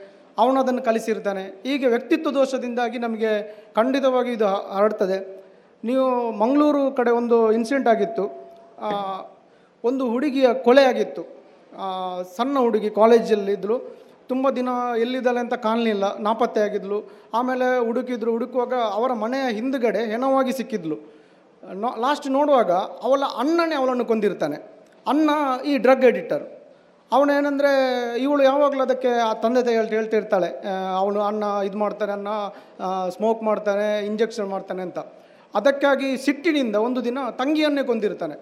[0.43, 1.43] ಅವನು ಅದನ್ನು ಕಲಿಸಿರ್ತಾನೆ.
[1.69, 3.33] ಹೀಗೆ ವ್ಯಕ್ತಿತ್ವ ದೋಷದಿಂದಾಗಿ ನಮಗೆ
[3.77, 4.47] ಖಂಡಿತವಾಗಿ ಇದು
[4.77, 5.19] ಹರಡ್ತದೆ.
[5.89, 6.07] ನೀವು
[6.43, 8.25] ಮಂಗಳೂರು ಕಡೆ ಒಂದು ಇನ್ಸಿಡೆಂಟ್ ಆಗಿತ್ತು.
[9.85, 11.23] ಒಂದು ಹುಡುಗಿಯ ಕೊಲೆ ಆಗಿತ್ತು.
[12.37, 13.77] ಸಣ್ಣ ಹುಡುಗಿ ಕಾಲೇಜಲ್ಲಿದ್ದಳು
[14.29, 14.69] ತುಂಬ ದಿನ
[14.99, 16.99] ಎಲ್ಲಿದ್ದಾಳೆ ಅಂತ ಕಾಣಲಿಲ್ಲ ನಾಪತ್ತೆ ಆಗಿದ್ಲು.
[17.39, 20.97] ಆಮೇಲೆ ಹುಡುಕಿದ್ರು, ಹುಡುಕುವಾಗ ಅವರ ಮನೆಯ ಹಿಂದುಗಡೆ ಹೆಣವಾಗಿ ಸಿಕ್ಕಿದ್ಲು.
[22.05, 22.73] ಲಾಸ್ಟ್ ನೋಡುವಾಗ
[23.07, 24.57] ಅವಳ ಅಣ್ಣನೇ ಅವಳನ್ನು ಕೊಂದಿರ್ತಾನೆ.
[25.07, 25.31] ಅಣ್ಣ
[25.65, 26.45] ಈ ಡ್ರಗ್ ಎಡಿಟರ್
[27.13, 27.71] ಅವನೇನೆಂದರೆ,
[28.17, 30.49] ಇವಳು ಯಾವಾಗಲೂ ಅದಕ್ಕೆ ಆ ತಂದೆ ತಾಯಿ ಹೇಳ್ತಾ ಹೇಳ್ತಿರ್ತಾಳೆ
[31.01, 32.29] ಅವನು ಅಣ್ಣ ಇದು ಮಾಡ್ತಾನೆ, ಅಣ್ಣ
[33.09, 34.99] ಸ್ಮೋಕ್ ಮಾಡ್ತಾನೆ ಇಂಜೆಕ್ಷನ್ ಮಾಡ್ತಾನೆ ಅಂತ.
[35.55, 38.37] ಅದಕ್ಕಾಗಿ ಸಿಟ್ಟಿನಿಂದ ಒಂದು ದಿನ ತಂಗಿಯನ್ನೇ ಕೊಂದಿರ್ತಾನೆ.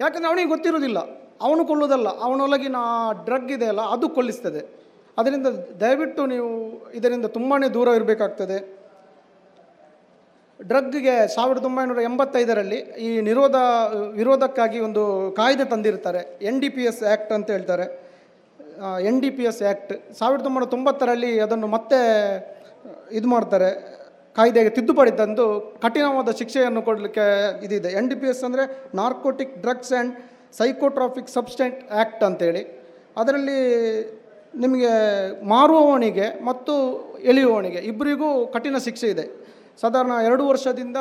[0.00, 0.98] ಯಾಕಂದರೆ ಅವನಿಗೆ ಗೊತ್ತಿರೋದಿಲ್ಲ
[1.40, 2.76] ಅವನು ಕೊಲ್ಲೋದಲ್ಲ ಅವನೊಳಗಿನ
[3.24, 4.62] ಡ್ರಗ್ ಇದೆಯಲ್ಲ ಅದು ಕೊಲ್ಲಿಸ್ತದೆ.
[5.18, 5.46] ಅದರಿಂದ
[5.80, 6.50] ದಯವಿಟ್ಟು ನೀವು
[6.94, 8.58] ಇದರಿಂದ ತುಂಬಾ ದೂರ ಇರಬೇಕಾಗ್ತದೆ.
[10.70, 13.56] ಡ್ರಗ್ಗೆ ಸಾವಿರದ ಒಂಬೈನೂರ ಎಂಬತ್ತೈದರಲ್ಲಿ ಈ ನಿರೋಧ,
[14.18, 15.02] ವಿರೋಧಕ್ಕಾಗಿ ಒಂದು
[15.38, 17.86] ಕಾಯ್ದೆ ತಂದಿರ್ತಾರೆ, N D P S act ಅಂತ ಹೇಳ್ತಾರೆ.
[19.08, 21.98] N D P S act ಸಾವಿರದ ಒಂಬೈನೂರ ತೊಂಬತ್ತರಲ್ಲಿ ಅದನ್ನು ಮತ್ತೆ
[23.18, 23.70] ಇದು ಮಾಡ್ತಾರೆ,
[24.38, 25.46] ಕಾಯ್ದೆಗೆ ತಿದ್ದುಪಡಿ ತಂದು
[25.82, 27.26] ಕಠಿಣವಾದ ಶಿಕ್ಷೆಯನ್ನು ಕೊಡಲಿಕ್ಕೆ
[27.66, 27.90] ಇದಿದೆ.
[28.00, 28.64] ಎನ್ ಡಿ ಪಿ ಎಸ್ ಅಂದರೆ
[29.00, 30.12] narcotic drugs and
[30.60, 32.62] psychotropic substance act ಅಂತೇಳಿ.
[33.20, 33.60] ಅದರಲ್ಲಿ
[34.62, 34.92] ನಿಮಗೆ
[35.52, 36.72] ಮಾರುವವನಿಗೆ ಮತ್ತು
[37.30, 39.24] ಎಳೆಯುವವನಿಗೆ ಇಬ್ಬರಿಗೂ ಕಠಿಣ ಶಿಕ್ಷೆ ಇದೆ.
[39.80, 40.98] ಸಾಧಾರಣ ಎರಡು ವರ್ಷದಿಂದ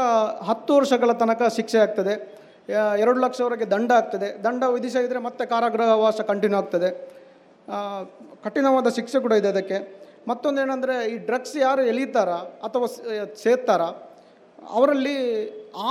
[0.50, 2.14] ಹತ್ತು ವರ್ಷಗಳ ತನಕ ಶಿಕ್ಷೆ ಆಗ್ತದೆ.
[3.04, 4.28] ಎರಡು ಲಕ್ಷವರೆಗೆ ದಂಡ ಆಗ್ತದೆ.
[4.44, 6.90] ದಂಡ ವಿಧಿಸಿದರೆ ಮತ್ತೆ ಕಾರಾಗೃಹವಾಸ ಕಂಟಿನ್ಯೂ ಆಗ್ತದೆ.
[8.44, 9.78] ಕಠಿಣವಾದ ಶಿಕ್ಷೆ ಕೂಡ ಇದೆ ಅದಕ್ಕೆ.
[10.28, 12.30] ಮತ್ತೊಂದೇನೆಂದರೆ ಈ ಡ್ರಗ್ಸ್ ಯಾರು ಎಳೀತಾರ
[12.68, 12.88] ಅಥವಾ
[13.44, 13.82] ಸೇರ್ತಾರ
[14.70, 15.18] ಅವರಲ್ಲಿ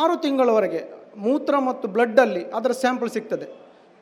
[0.00, 0.80] ಆರು ತಿಂಗಳವರೆಗೆ
[1.16, 3.46] ಮೂತ್ರ ಮತ್ತು ಬ್ಲಡ್ಡಲ್ಲಿ ಅದರ ಸ್ಯಾಂಪಲ್ ಸಿಗ್ತದೆ.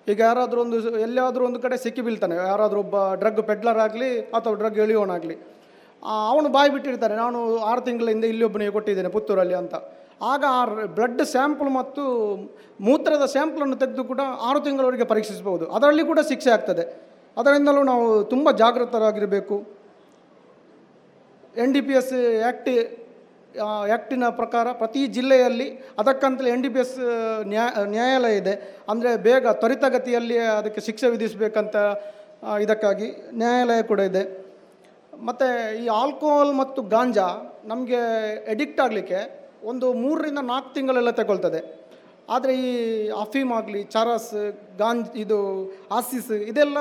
[0.09, 2.34] ಈಗ ಯಾರಾದರೂ ಒಂದು ಎಲ್ಲಿಯಾದರೂ ಒಂದು ಕಡೆ ಸಿಕ್ಕಿ ಬೀಳ್ತಾನೆ.
[2.36, 5.36] ಯಾರಾದರೂ ಒಬ್ಬ ಡ್ರಗ್ ಪೆಡ್ಲರ್ ಆಗಲಿ ಅಥವಾ ಡ್ರಗ್ ಎಳೆಯೋನಾಗಲಿ.
[6.33, 7.15] ಅವನು ಬಾಯಿ ಬಿಟ್ಟಿರ್ತಾನೆ.
[7.25, 7.39] ನಾನು
[7.70, 9.75] ಆರು ತಿಂಗಳಿಂದ ಇಲ್ಲಿ ಒಬ್ಬನಿಗೆ ಕೊಟ್ಟಿದ್ದೇನೆ ಪುತ್ತೂರಲ್ಲಿ ಅಂತ.
[10.33, 10.62] ಆಗ ಆ
[10.97, 12.03] ಬ್ಲಡ್ ಸ್ಯಾಂಪಲ್ ಮತ್ತು
[12.87, 15.65] ಮೂತ್ರದ ಸ್ಯಾಂಪಲನ್ನು ತೆಗೆದು ಕೂಡ ಆರು ತಿಂಗಳವರೆಗೆ ಪರೀಕ್ಷಿಸಬಹುದು.
[15.77, 16.85] ಅದರಲ್ಲಿ ಕೂಡ ಶಿಕ್ಷೆ ಆಗ್ತದೆ.
[17.41, 19.57] ಅದರಿಂದಲೂ ನಾವು ತುಂಬ ಜಾಗೃತರಾಗಿರಬೇಕು.
[21.62, 22.70] N D P S act
[23.66, 25.69] ಆ್ಯಕ್ಟಿನ ಪ್ರಕಾರ ಪ್ರತಿ ಜಿಲ್ಲೆಯಲ್ಲಿ
[26.01, 26.97] ಅದಕ್ಕಂತಲೇ ಎನ್ ಡಿ ಪಿ ಎಸ್
[27.53, 28.55] ನ್ಯಾಯ ನ್ಯಾಯಾಲಯ ಇದೆ.
[28.91, 31.77] ಅಂದರೆ ಬೇಗ ತ್ವರಿತಗತಿಯಲ್ಲಿ ಅದಕ್ಕೆ ಶಿಕ್ಷೆ ವಿಧಿಸಬೇಕಂತ
[32.65, 33.09] ಇದಕ್ಕಾಗಿ
[33.41, 34.23] ನ್ಯಾಯಾಲಯ ಕೂಡ ಇದೆ.
[35.27, 35.47] ಮತ್ತು
[35.82, 37.27] ಈ ಆಲ್ಕೋಹಾಲ್ ಮತ್ತು ಗಾಂಜಾ
[37.70, 38.01] ನಮಗೆ
[38.55, 39.20] ಎಡಿಕ್ಟ್ ಆಗಲಿಕ್ಕೆ
[39.70, 41.61] ಒಂದು ಮೂರರಿಂದ ನಾಲ್ಕು ತಿಂಗಳೆಲ್ಲ ತಗೊಳ್ತದೆ.
[42.35, 42.73] ಆದರೆ ಈ
[43.24, 44.32] ಅಫೀಮ್ ಆಗಲಿ ಚರಸ್
[44.81, 45.39] ಗಾಂಜ್ ಇದು
[45.99, 46.78] ಆಸಿಸ್ ಇದೆಲ್ಲ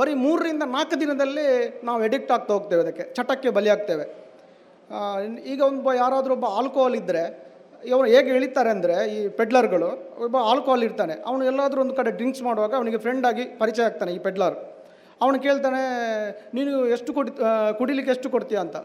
[0.00, 1.46] ಬರೀ ಮೂರರಿಂದ ನಾಲ್ಕು ದಿನದಲ್ಲಿ
[1.88, 4.06] ನಾವು ಎಡಿಕ್ಟ್ ಆಗ್ತಾ ಹೋಗ್ತೇವೆ ಅದಕ್ಕೆ, ಚಟಕ್ಕೆ ಬಲಿಯಾಗ್ತೇವೆ
[5.52, 7.24] ಈಗ ಒಬ್ಬ ಯಾರಾದರೂ ಒಬ್ಬ ಆಲ್ಕೋಹಾಲ್ ಇದ್ದರೆ
[7.90, 9.88] ಇವರು ಹೇಗೆ ಎಳಿತಾರೆ ಅಂದರೆ, ಈ ಪೆಡ್ಲರ್ಗಳು
[10.26, 14.20] ಒಬ್ಬ ಆಲ್ಕೋಹಾಲ್ ಇರ್ತಾನೆ, ಅವನು ಎಲ್ಲಾದರೂ ಒಂದು ಕಡೆ ಡ್ರಿಂಕ್ಸ್ ಮಾಡುವಾಗ ಅವನಿಗೆ ಫ್ರೆಂಡ್ ಆಗಿ ಪರಿಚಯ ಆಗ್ತಾನೆ ಈ
[14.26, 14.56] ಪೆಡ್ಲರ್
[15.22, 15.82] ಅವನು ಕೇಳ್ತಾನೆ,
[16.56, 17.32] ನೀನು ಎಷ್ಟು ಕೊಡಿ
[17.78, 18.76] ಕುಡಿಲಿಕ್ಕೆ ಎಷ್ಟು ಕೊಡ್ತೀಯ ಅಂತ.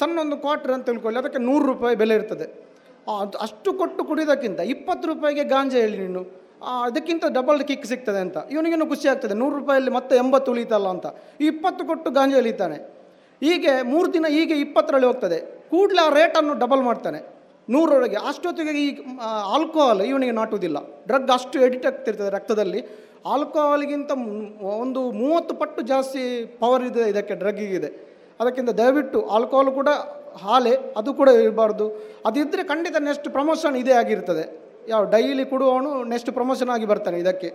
[0.00, 2.46] ಸಣ್ಣ ಒಂದು ಕ್ವಾಟ್ರ್ ಅಂತ ತಿಳ್ಕೊಳ್ಳಿ, ಅದಕ್ಕೆ ನೂರು ರೂಪಾಯಿ ಬೆಲೆ ಇರ್ತದೆ.
[3.46, 6.22] ಅಷ್ಟು ಕೊಟ್ಟು ಕುಡಿಯೋದಕ್ಕಿಂತ ಇಪ್ಪತ್ತು ರೂಪಾಯಿಗೆ ಗಾಂಜಾ ಹೇಳಿ ನೀನು.
[6.86, 8.38] ಅದಕ್ಕಿಂತ ಡಬಲ್ ಕಿಕ್ ಸಿಗ್ತದೆ ಅಂತ.
[8.54, 11.06] ಇವನಿಗೇನು ಖುಷಿ ಆಗ್ತದೆ, ನೂರು ರೂಪಾಯಲ್ಲಿ ಮತ್ತೆ ಎಂಬತ್ತು ಉಳಿತಲ್ಲ ಅಂತ.
[11.42, 12.78] ಈ ಇಪ್ಪತ್ತು ಕೊಟ್ಟು ಗಾಂಜಾ ಎಳಿತಾನೆ.
[13.46, 15.38] ಹೀಗೆ ಮೂರು ದಿನ ಹೀಗೆ ಇಪ್ಪತ್ತರಲ್ಲಿ ಹೋಗ್ತದೆ.
[15.72, 17.20] ಕೂಡಲೇ ಆ ರೇಟನ್ನು ಡಬಲ್ ಮಾಡ್ತಾನೆ.
[17.74, 18.88] ನೂರೊಳಗೆ ಅಷ್ಟೊತ್ತಿಗೆ ಈ
[19.54, 20.78] ಆಲ್ಕೋಹಾಲ್ ಇವನಿಗೆ ನಾಟುವುದಿಲ್ಲ.
[21.08, 22.80] ಡ್ರಗ್ ಅಷ್ಟು ಎಡಿಟ್ ಆಗ್ತಿರ್ತದೆ ರಕ್ತದಲ್ಲಿ.
[23.32, 24.12] ಆಲ್ಕೋಹಾಲ್ಗಿಂತ
[24.82, 26.22] ಒಂದು ಮೂವತ್ತು ಪಟ್ಟು ಜಾಸ್ತಿ
[26.60, 27.90] ಪವರ್ ಇದೆ ಇದಕ್ಕೆ ಡ್ರಗ್ಗಿಗಿದೆ
[28.40, 29.90] ಅದಕ್ಕಿಂತ ದಯವಿಟ್ಟು ಆಲ್ಕೋಹಾಲ್ ಕೂಡ
[30.42, 31.86] ಹಾಲೆ, ಅದು ಕೂಡ ಇರಬಾರ್ದು.
[32.28, 34.44] ಅದಿದ್ದರೆ ಖಂಡಿತ ನೆಕ್ಸ್ಟ್ ಪ್ರಮೋಷನ್ ಇದೇ ಆಗಿರ್ತದೆ.
[34.88, 37.50] ಯಾವ ಡೈಲಿ ಕೊಡುವವನು ನೆಕ್ಸ್ಟ್ ಪ್ರಮೋಷನ್ ಆಗಿ ಬರ್ತಾನೆ ಇದಕ್ಕೆ.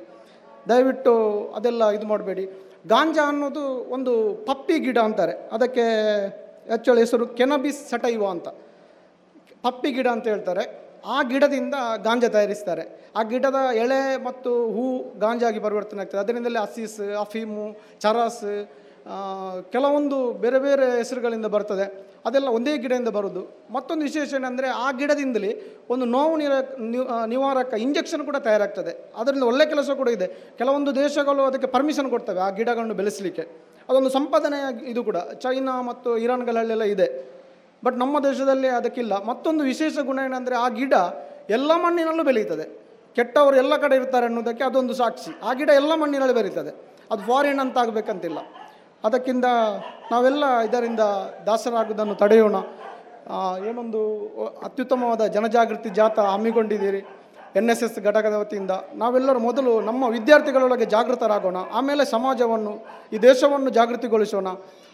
[0.70, 1.14] ದಯವಿಟ್ಟು
[1.58, 2.46] ಅದೆಲ್ಲ ಇದು ಮಾಡಬೇಡಿ.
[2.94, 3.64] ಗಾಂಜಾ ಅನ್ನೋದು
[3.96, 4.14] ಒಂದು
[4.50, 5.34] ಪಪ್ಪಿ ಗಿಡ ಅಂತಾರೆ.
[5.58, 5.86] ಅದಕ್ಕೆ
[6.70, 8.48] ಆ್ಯಕ್ಚುಲಿ ಹೆಸರು ಕೆನಬಿಸ್ ಸಟೈವ ಅಂತ.
[9.66, 10.64] ಪಪ್ಪಿ ಗಿಡ ಅಂತ ಹೇಳ್ತಾರೆ.
[11.06, 13.12] ಆ ಗಿಡದಿಂದ ಗಾಂಜಾ ತಯಾರಿಸ್ತಾರೆ.
[13.16, 18.68] ಆ ಗಿಡದ ಎಳೆ ಮತ್ತು ಹೂ ಗಾಂಜಾಗಿ ಪರಿವರ್ತನೆ ಆಗ್ತದೆ ಅದರಿಂದಲೇ ಅಸೀಸ್ ಅಫೀಮು, ಚರಸ್
[19.72, 22.12] ಕೆಲವೊಂದು ಬೇರೆ ಬೇರೆ ಹೆಸರುಗಳಿಂದ ಬರ್ತದೆ.
[22.26, 23.48] ಅದೆಲ್ಲ ಒಂದೇ ಗಿಡದಿಂದ ಬರೋದು.
[23.72, 29.14] ಮತ್ತೊಂದು ವಿಶೇಷ ಏನಂದರೆ ಆ ಗಿಡದಿಂದಲೇ ಒಂದು ನೋವು ನಿರ ನಿವ್- ನಿವಾರಕ ಇಂಜೆಕ್ಷನ್ ಕೂಡ ತಯಾರಾಗ್ತದೆ.
[29.18, 30.28] ಅದರಿಂದ ಒಳ್ಳೆ ಕೆಲಸ ಕೂಡ ಇದೆ.
[30.58, 33.42] ಕೆಲವೊಂದು ದೇಶಗಳು ಅದಕ್ಕೆ ಪರ್ಮಿಷನ್ ಕೊಡ್ತವೆ ಆ ಗಿಡಗಳನ್ನು ಬೆಳೆಸಲಿಕ್ಕೆ.
[33.90, 35.18] ಅದೊಂದು ಸಂಪಾದನೆಯ ಇದು ಕೂಡ.
[35.18, 37.41] ಚೈನಾ ಮತ್ತು ಇರಾನ್ಗಳಲ್ಲೆಲ್ಲ ಇದೆ.
[37.86, 39.24] ಬಟ್ ನಮ್ಮ ದೇಶದಲ್ಲಿ ಅದಕ್ಕಿಲ್ಲ.
[39.26, 40.94] ಮತ್ತೊಂದು ವಿಶೇಷ ಗುಣ ಏನಂದರೆ ಆ ಗಿಡ
[41.50, 42.82] ಎಲ್ಲ ಮಣ್ಣಿನಲ್ಲೂ ಬೆಳೀತದೆ
[43.16, 45.40] ಕೆಟ್ಟವರು ಎಲ್ಲ ಕಡೆ ಇರ್ತಾರೆ ಅನ್ನೋದಕ್ಕೆ ಅದೊಂದು ಸಾಕ್ಷಿ.
[45.44, 46.72] ಆ ಗಿಡ ಎಲ್ಲ ಮಣ್ಣಿನಲ್ಲಿ ಬೆಳೀತದೆ.
[47.12, 48.38] ಅದು ಫಾರಿನ್ ಅಂತ ಆಗಬೇಕಂತಿಲ್ಲ.
[49.04, 49.46] ಅದಕ್ಕಿಂತ
[50.12, 51.00] ನಾವೆಲ್ಲ ಇದರಿಂದ
[51.46, 52.56] ದಾಸರಾಗುವುದನ್ನು ತಡೆಯೋಣ.
[53.68, 54.02] ಏನೊಂದು
[54.64, 56.98] ಅತ್ಯುತ್ತಮವಾದ ಜನಜಾಗೃತಿ ಜಾಥಾ ಹಮ್ಮಿಕೊಂಡಿದ್ದೀರಿ.
[57.56, 58.72] ಎನ್ ಎಸ್ ಎಸ್ ಘಟಕದ ವತಿಯಿಂದ.
[58.96, 61.56] ನಾವೆಲ್ಲರೂ ಮೊದಲು ನಮ್ಮ ವಿದ್ಯಾರ್ಥಿಗಳೊಳಗೆ ಜಾಗೃತರಾಗೋಣ.
[61.74, 64.48] ಆಮೇಲೆ ಸಮಾಜವನ್ನು, ಈ ದೇಶವನ್ನು ಜಾಗೃತಿಗೊಳಿಸೋಣ.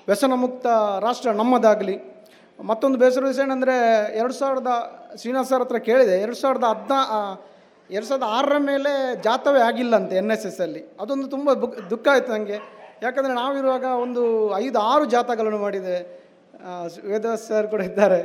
[0.08, 0.68] ವ್ಯಸನ ಮುಕ್ತ
[1.00, 2.17] ರಾಷ್ಟ್ರ ನಮ್ಮದಾಗಲಿ.
[2.60, 3.76] ಮತ್ತೊಂದು ಬೇಸರ ವಿಷಯ ಏನಂದರೆ
[4.20, 4.72] ಎರಡು ಸಾವಿರದ
[5.20, 7.00] ಶ್ರೀನಿವಾಸ್ ಸರ್ ಹತ್ರ ಕೇಳಿದೆ, ಎರಡು ಸಾವಿರದ ಹದಿನಾ
[7.90, 8.92] ಎರಡು ಸಾವಿರದ ಆರರ ಮೇಲೆ
[9.26, 10.82] ಜಾತವೇ ಆಗಿಲ್ಲಂತೆ ಎನ್ ಎಸ್ ಎಸ್ ಅಲ್ಲಿ.
[11.02, 11.54] ಅದೊಂದು ತುಂಬ
[11.92, 12.58] ದುಃಖ ಆಯಿತು ನನಗೆ
[13.06, 14.24] ಯಾಕಂದರೆ ನಾವಿರುವಾಗ ಒಂದು
[14.64, 15.98] ಐದು, ಆರು ಜಾತಗಳನ್ನು ಮಾಡಿದೆ.
[17.12, 18.20] ವೇದವ್ಯಾಸ ಸರ್ ಕೂಡ ಇದ್ದಾರೆ.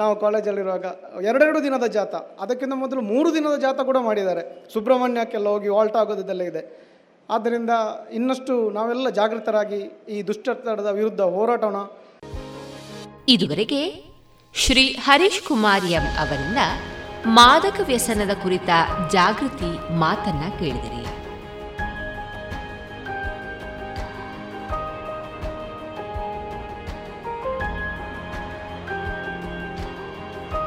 [0.00, 0.86] ನಾವು ಕಾಲೇಜಲ್ಲಿರುವಾಗ
[1.28, 2.14] ಎರಡೆರಡು ದಿನದ ಜಾತ.
[2.44, 4.42] ಅದಕ್ಕಿಂತ ಮೊದಲು ಮೂರು ದಿನದ ಜಾತ ಕೂಡ ಮಾಡಿದ್ದಾರೆ.
[4.72, 6.62] ಸುಬ್ರಹ್ಮಣ್ಯಕ್ಕೆಲ್ಲ ಹೋಗಿ ವಾಲ್ಟ್ ಆಗೋದಿದ್ದೆಲ್ಲ ಇದೆ.
[7.28, 7.72] ಆದ್ದರಿಂದ
[8.18, 9.80] ಇನ್ನಷ್ಟು ನಾವೆಲ್ಲ ಜಾಗೃತರಾಗಿ
[10.14, 11.78] ಈ ದುಷ್ಟತನದ ವಿರುದ್ಧ ಹೋರಾಟೋಣ
[13.28, 13.80] ಇದುವರೆಗೆ
[14.54, 16.58] ಶ್ರೀ ಹರೀಶ್ ಕುಮಾರ್ ಎಂ ಅವರಿಂದ
[17.26, 18.70] ಮಾದಕ ವ್ಯಸನದ ಕುರಿತ
[19.12, 21.00] ಜಾಗೃತಿ ಮಾತನ್ನ ಕೇಳಿದರೆ.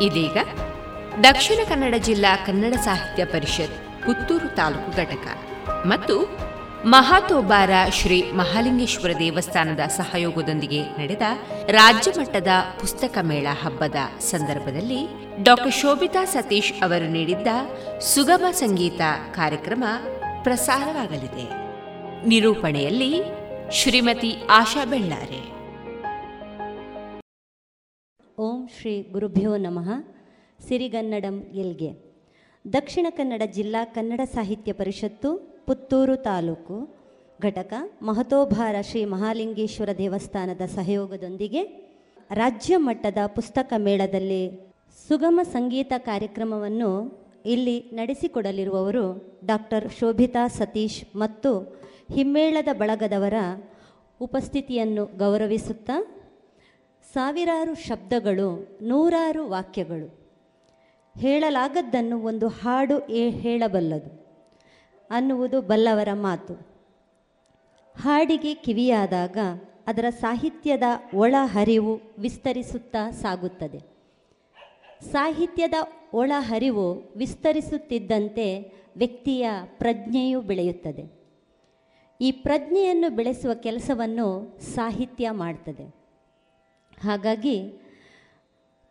[0.05, 0.37] ಇದೀಗ
[1.23, 5.27] ದಕ್ಷಿಣ ಕನ್ನಡ ಜಿಲ್ಲಾ ಕನ್ನಡ ಸಾಹಿತ್ಯ ಪರಿಷತ್ ಪುತ್ತೂರು ತಾಲೂಕು ಘಟಕ
[5.85, 6.15] ಮತ್ತು
[6.85, 11.21] ಮಹಾತೋಬಾರ ಶ್ರೀ ಮಹಾಲಿಂಗೇಶ್ವರ ದೇವಸ್ಥಾನದ ಸಹಯೋಗದೊಂದಿಗೆ ನಡೆದ
[11.67, 12.47] ರಾಜ್ಯ ಮಟ್ಟದ
[12.79, 15.07] ಪುಸ್ತಕ ಮೇಳ ಹಬ್ಬದ ಸಂದರ್ಭದಲ್ಲಿ
[15.43, 17.47] ಡಾಕ್ಟರ್ ಶೋಭಿತಾ ಸತೀಶ್ ಅವರು ನೀಡಿದ್ದ
[17.99, 19.01] ಸುಗಮ ಸಂಗೀತ
[19.35, 19.83] ಕಾರ್ಯಕ್ರಮ
[20.43, 21.69] ಪ್ರಸಾರವಾಗಲಿದೆ.
[22.27, 23.23] ನಿರೂಪಣೆಯಲ್ಲಿ
[23.71, 25.59] ಶ್ರೀಮತಿ ಆಶಾ ಬೆಳ್ಳಾರೆ.
[28.39, 29.89] ಓಂ ಶ್ರೀ ಗುರುಭ್ಯೋ ನಮಃ.
[30.67, 32.09] ಸಿರಿಗನ್ನಡಂ ಎಲ್ಗೆ.
[32.73, 36.95] ದಕ್ಷಿಣ ಕನ್ನಡ ಜಿಲ್ಲಾ ಕನ್ನಡ ಸಾಹಿತ್ಯ ಪರಿಷತ್ತು ಪುತ್ತೂರು ತಾಲೂಕು
[37.41, 41.63] ಘಟಕ ಮಹತೋಭಾರ ಶ್ರೀ ಮಹಾಲಿಂಗೇಶ್ವರ ದೇವಸ್ಥಾನದ ಸಹಯೋಗದೊಂದಿಗೆ
[42.31, 44.73] ರಾಜ್ಯ ಮಟ್ಟದ ಪುಸ್ತಕ ಮೇಳದಲ್ಲಿ
[45.07, 51.79] ಸುಗಮ ಸಂಗೀತ ಕಾರ್ಯಕ್ರಮವನ್ನು ಇಲ್ಲಿ ನಡೆಸಿಕೊಡಲಿರುವವರು ಡಾಕ್ಟರ್ ಶೋಭಿತಾ ಸತೀಶ್ ಮತ್ತು
[52.11, 53.33] ಹಿಮ್ಮೇಳದ ಬಳಗದವರ
[54.21, 56.25] ಉಪಸ್ಥಿತಿಯನ್ನು ಗೌರವಿಸುತ್ತಾ
[57.13, 60.19] ಸಾವಿರಾರು ಶಬ್ದಗಳು, ನೂರಾರು ವಾಕ್ಯಗಳು.
[61.19, 64.28] ಹೇಳಲಾಗದ್ದನ್ನು ಒಂದು ಹಾಡು ಏ- ಹೇಳಬಲ್ಲದು.
[65.09, 66.53] ಅನ್ನುವುದು ಬಲ್ಲವರ ಮಾತು.
[68.01, 69.37] ಹಾಡಿಗೆ ಕಿವಿಯಾದಾಗ
[69.87, 70.83] ಅದರ ಸಾಹಿತ್ಯದ
[71.15, 73.79] ಒಳ ಹರಿವು ವಿಸ್ತರಿಸುತ್ತಾ ಸಾಗುತ್ತದೆ.
[75.11, 75.73] ಸಾಹಿತ್ಯದ
[76.13, 81.19] ಒಳ ಹರಿವು ವಿಸ್ತರಿಸುತ್ತಿದ್ದಂತೆ ವ್ಯಕ್ತಿಯ ಪ್ರಜ್ಞೆಯು ಬೆಳೆಯುತ್ತದೆ.
[82.21, 85.83] ಈ ಪ್ರಜ್ಞೆಯನ್ನು ಬೆಳೆಸುವ ಕೆಲಸವನ್ನು ಸಾಹಿತ್ಯ ಮಾಡ್ತದೆ.
[87.03, 87.73] ಹಾಗಾಗಿ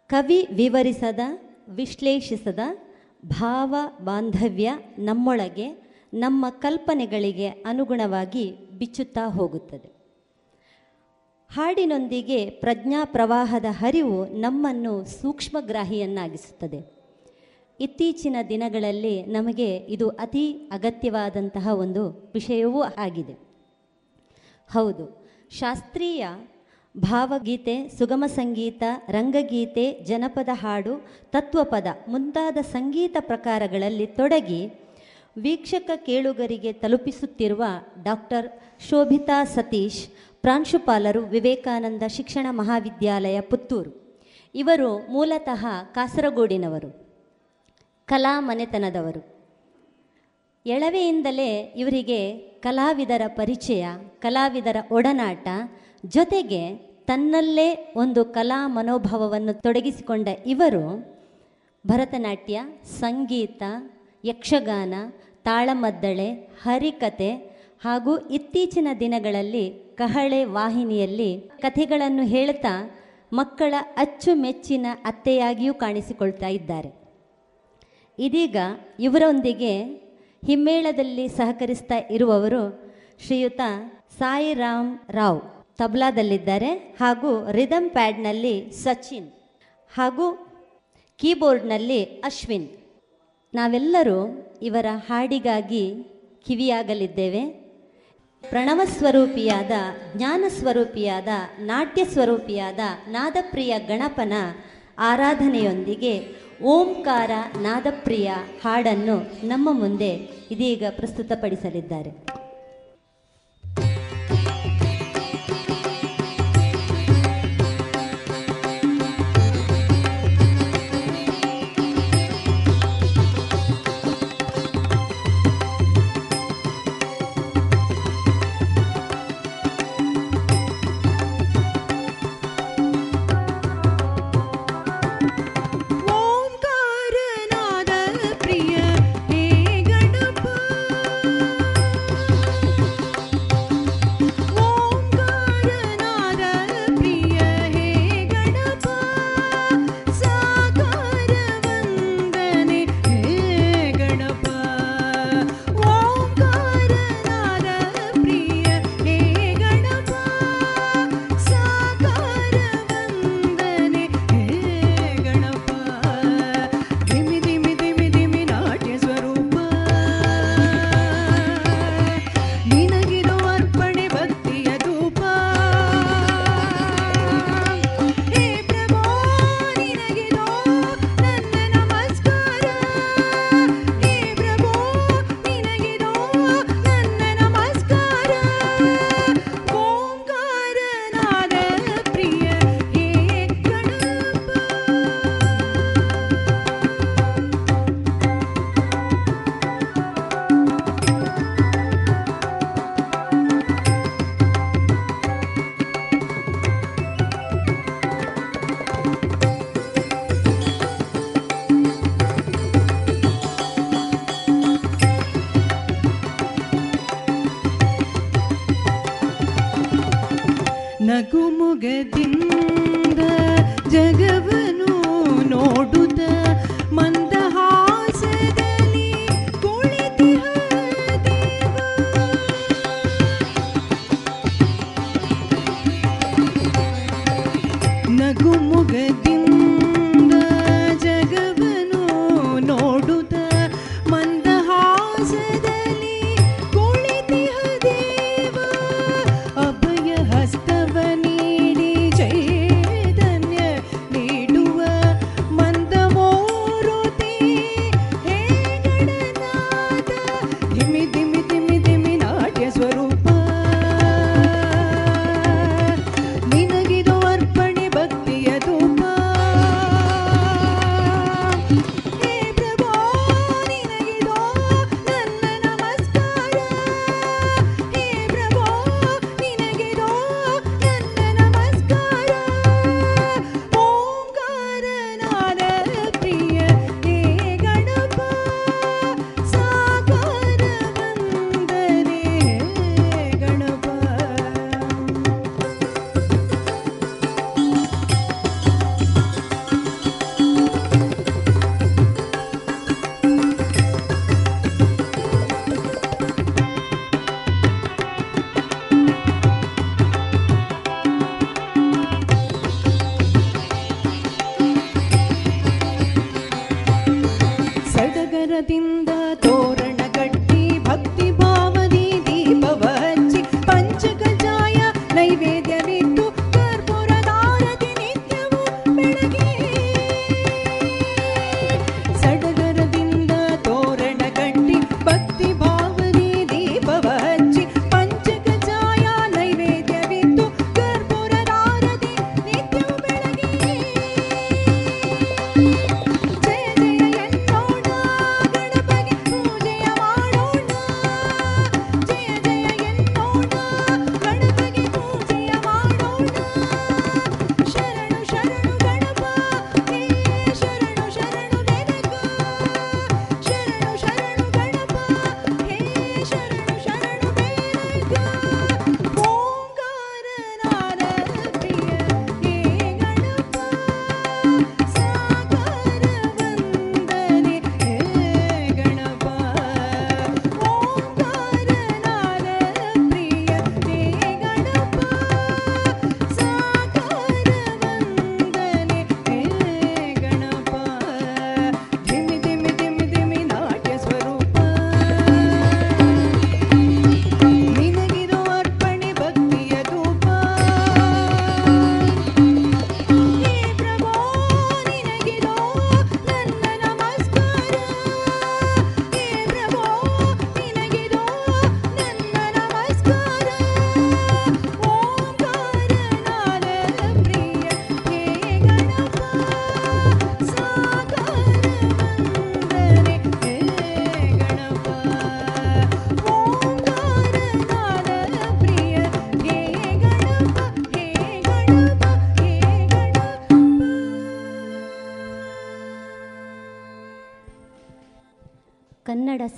[0.07, 1.21] ಕವಿ ವಿವರಿಸದ,
[1.69, 2.59] ವಿಶ್ಲೇಷಿಸದ
[3.27, 3.75] ಭಾವ
[4.05, 9.99] ಬಾಂಧವ್ಯ ನಮ್ಮೊಳಗೆ ನಮ್ಮ ಕಲ್ಪನೆಗಳಿಗೆ ಅನುಗುಣವಾಗಿ ಬಿಚ್ಚುತ್ತಾ ಹೋಗುತ್ತದೆ.
[11.51, 16.99] ಹಾಡಿನೊಂದಿಗೆ ಪ್ರಜ್ಞಾ ಪ್ರವಾಹದ ಹರಿವು ನಮ್ಮನ್ನು ಸೂಕ್ಷ್ಮಗ್ರಾಹಿಯನ್ನಾಗಿಸುತ್ತದೆ.
[17.81, 23.33] ಇತ್ತೀಚಿನ ದಿನಗಳಲ್ಲಿ ನಮಗೆ ಇದು ಅತಿ ಅಗತ್ಯವಾದಂತಹ ಒಂದು ವಿಷಯವೂ ಆಗಿದೆ.
[24.73, 26.27] ಹೌದು, ಶಾಸ್ತ್ರೀಯ
[26.99, 34.88] ಭಾವಗೀತೆ, ಸುಗಮ ಸಂಗೀತ, ರಂಗಗೀತೆ, ಜನಪದ ಹಾಡು, ತತ್ವಪದ ಮುಂತಾದ ಸಂಗೀತ ಪ್ರಕಾರಗಳಲ್ಲಿ ತೊಡಗಿ
[35.37, 37.65] ವೀಕ್ಷಕ ಕೇಳುಗರಿಗೆ ತಲುಪಿಸುತ್ತಿರುವ
[38.03, 38.49] ಡಾಕ್ಟರ್
[38.83, 40.09] ಶೋಭಿತಾ ಸತೀಶ್,
[40.43, 44.21] ಪ್ರಾಂಶುಪಾಲರು ವಿವೇಕಾನಂದ ಶಿಕ್ಷಣ ಮಹಾವಿದ್ಯಾಲಯ ಪುತ್ತೂರು.
[44.55, 47.09] ಇವರು ಮೂಲತಃ ಕಾಸರಗೋಡಿನವರು.
[48.07, 49.39] ಕಲಾ ಮನೆತನದವರು.
[50.67, 53.87] ಎಳವೆಯಿಂದಲೇ ಇವರಿಗೆ ಕಲಾವಿದರ ಪರಿಚಯ,
[54.21, 55.49] ಕಲಾವಿದರ ಒಡನಾಟ,
[56.07, 61.17] ಜೊತೆಗೆ ತನ್ನಲ್ಲೇ ಒಂದು ಕಲಾ ಮನೋಭಾವವನ್ನು ತೊಡಗಿಸಿಕೊಂಡ ಇವರು
[61.87, 63.63] ಭರತನಾಟ್ಯ, ಸಂಗೀತ
[64.25, 64.95] ಯಕ್ಷಗಾನ,
[65.45, 67.31] ತಾಳಮದ್ದಳೆ, ಹರಿಕತೆ
[67.81, 72.91] ಹಾಗೂ ಇತ್ತೀಚಿನ ದಿನಗಳಲ್ಲಿ ಕಹಳೆ ವಾಹಿನಿಯಲ್ಲಿ ಕಥೆಗಳನ್ನು ಹೇಳ್ತಾ
[73.33, 76.91] ಮಕ್ಕಳ ಅಚ್ಚುಮೆಚ್ಚಿನ ಅತ್ತೆಯಾಗಿಯೂ ಕಾಣಿಸಿಕೊಳ್ತಾ ಇದ್ದಾರೆ.
[78.19, 78.57] ಇದೀಗ
[79.01, 79.85] ಇವರೊಂದಿಗೆ
[80.47, 82.63] ಹಿಮ್ಮೇಳದಲ್ಲಿ ಸಹಕರಿಸ್ತಾ ಇರುವವರು
[83.27, 83.61] ಶ್ರೀಯುತ
[84.19, 85.41] ಸಾಯಿರಾಮ್ ರಾವ್
[85.79, 89.29] ತಬ್ಲಾದಲ್ಲಿದ್ದಾರೆ ಹಾಗೂ ರಿದಮ್ ಪ್ಯಾಡ್ನಲ್ಲಿ ಸಚಿನ್
[89.95, 90.27] ಹಾಗೂ
[91.17, 92.78] ಕೀಬೋರ್ಡ್ನಲ್ಲಿ ಅಶ್ವಿನ್.
[93.55, 95.95] ನಾವೆಲ್ಲರೂ ಇವರ ಹಾಡಿಗಾಗಿ
[96.47, 97.69] ಕಿವಿಯಾಗಲಿದ್ದೇವೆ.
[98.49, 99.71] ಪ್ರಣವ ಸ್ವರೂಪಿಯಾದ
[100.17, 101.29] ಜ್ಞಾನ ಸ್ವರೂಪಿಯಾದ
[101.61, 104.33] ನಾಟ್ಯ ಸ್ವರೂಪಿಯಾದ ನಾದಪ್ರಿಯ ಗಣಪನ
[104.99, 106.27] ಆರಾಧನೆಯೊಂದಿಗೆ
[106.63, 107.31] ಓಂಕಾರ
[107.61, 108.31] ನಾದಪ್ರಿಯ
[108.65, 110.11] ಹಾಡನ್ನು ನಮ್ಮ ಮುಂದೆ
[110.51, 112.11] ಇದೀಗ ಪ್ರಸ್ತುತಪಡಿಸಲಿದ್ದಾರೆ.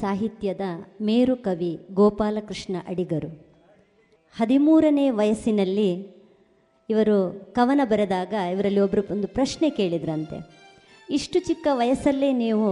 [0.01, 0.60] ಸಾಹಿತ್ಯದ
[1.01, 3.31] ಮೇರು ಕವಿ ಗೋಪಾಲಕೃಷ್ಣ ಅಡಿಗರು.
[4.36, 5.90] ಹದಿಮೂರನೇ ವಯಸ್ಸಿನಲ್ಲಿ
[6.90, 7.18] ಇವರು
[7.52, 10.39] ಕವನ ಬರೆದಾಗ ಇವರಲ್ಲಿ ಒಬ್ಬರು ಒಂದು ಪ್ರಶ್ನೆ ಕೇಳಿದ್ರಂತೆ.
[11.10, 12.68] ಇಷ್ಟು ಚಿಕ್ಕ ವಯಸ್ಸಲ್ಲೇ ನೀವು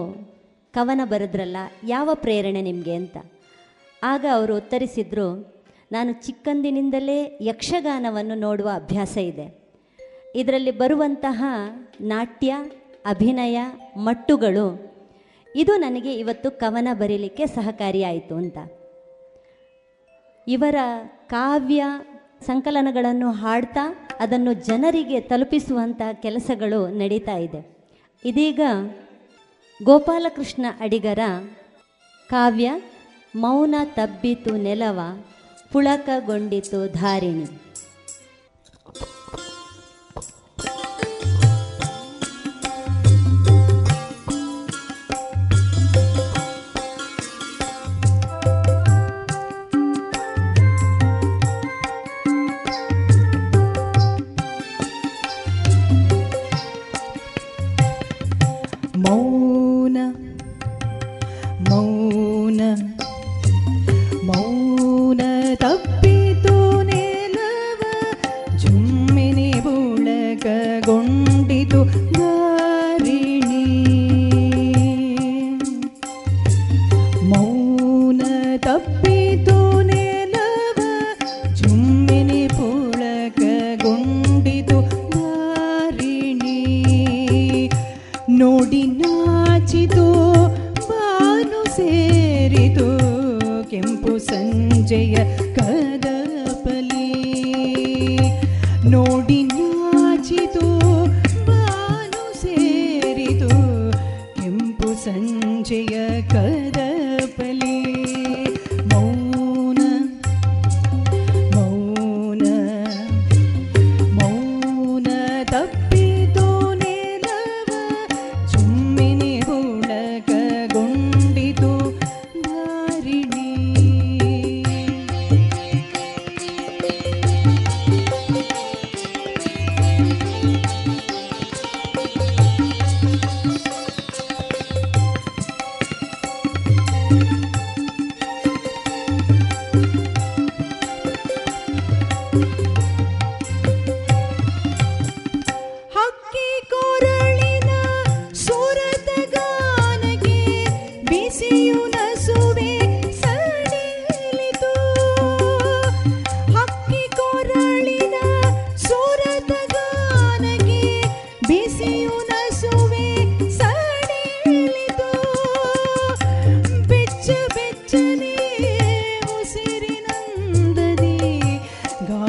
[0.72, 1.56] ಕವನ ಬರೆದ್ರಲ್ಲ,
[1.86, 3.16] ಯಾವ ಪ್ರೇರಣೆ ನಿಮಗೆ ಅಂತ.
[4.02, 5.28] ಆಗ ಅವರು ಉತ್ತರಿಸಿದ್ರು,
[5.92, 9.46] ನಾನು ಚಿಕ್ಕಂದಿನಿಂದಲೇ ಯಕ್ಷಗಾನವನ್ನು ನೋಡುವ ಅಭ್ಯಾಸ ಇದೆ.
[10.34, 11.44] ಇದರಲ್ಲಿ ಬರುವಂತಹ
[12.00, 12.56] ನಾಟ್ಯ,
[13.06, 13.59] ಅಭಿನಯ,
[13.96, 14.88] ಮಟ್ಟುಗಳು
[15.59, 18.59] ಇದು ನನಗೆ ಇವತ್ತು ಕವನ ಬರೀಲಿಕ್ಕೆ ಸಹಕಾರಿಯಾಯಿತು ಅಂತ.
[20.48, 20.76] ಇವರ
[21.26, 21.85] ಕಾವ್ಯ
[22.47, 27.78] ಸಂಕಲನಗಳನ್ನು ಹಾಡ್ತಾ ಅದನ್ನು ಜನರಿಗೆ ತಲುಪಿಸುವಂಥ ಕೆಲಸಗಳು ನಡೀತಾ ಇದೆ.
[28.24, 28.60] ಇದೀಗ
[29.82, 31.18] ಗೋಪಾಲಕೃಷ್ಣ ಅಡಿಗರ
[32.30, 32.72] ಕಾವ್ಯ
[33.36, 35.01] ಮೌನ ತಬ್ಬಿತು ನೆಲವ
[35.72, 37.68] ಪುಳಕಗೊಂಡಿತು ಧಾರಿಣಿ.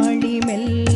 [0.02, 0.89] ஆழி மெல்ல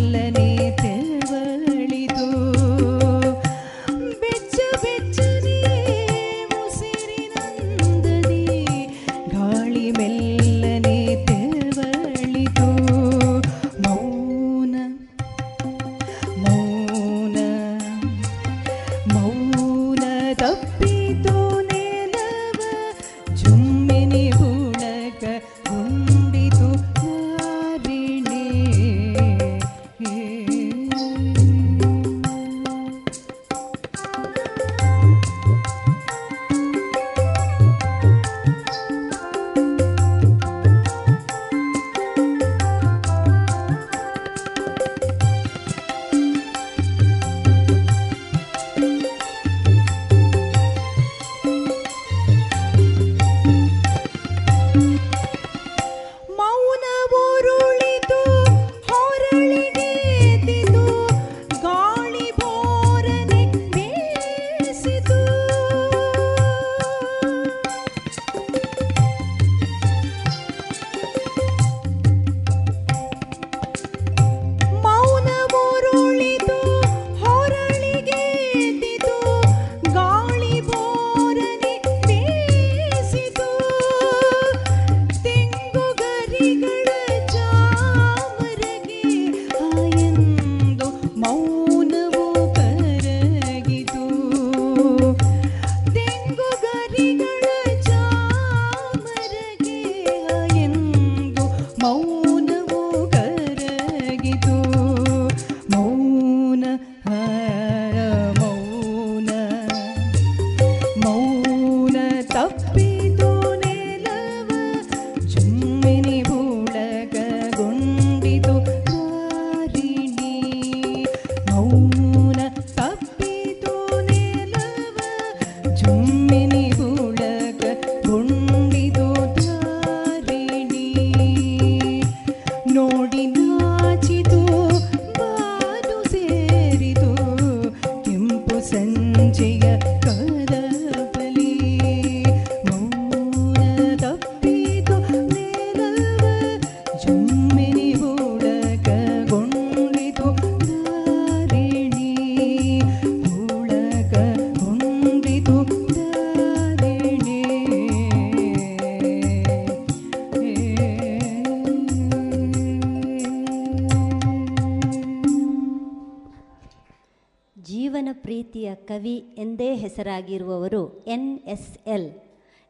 [170.24, 172.10] ಆಗಿರುವವರು N S L,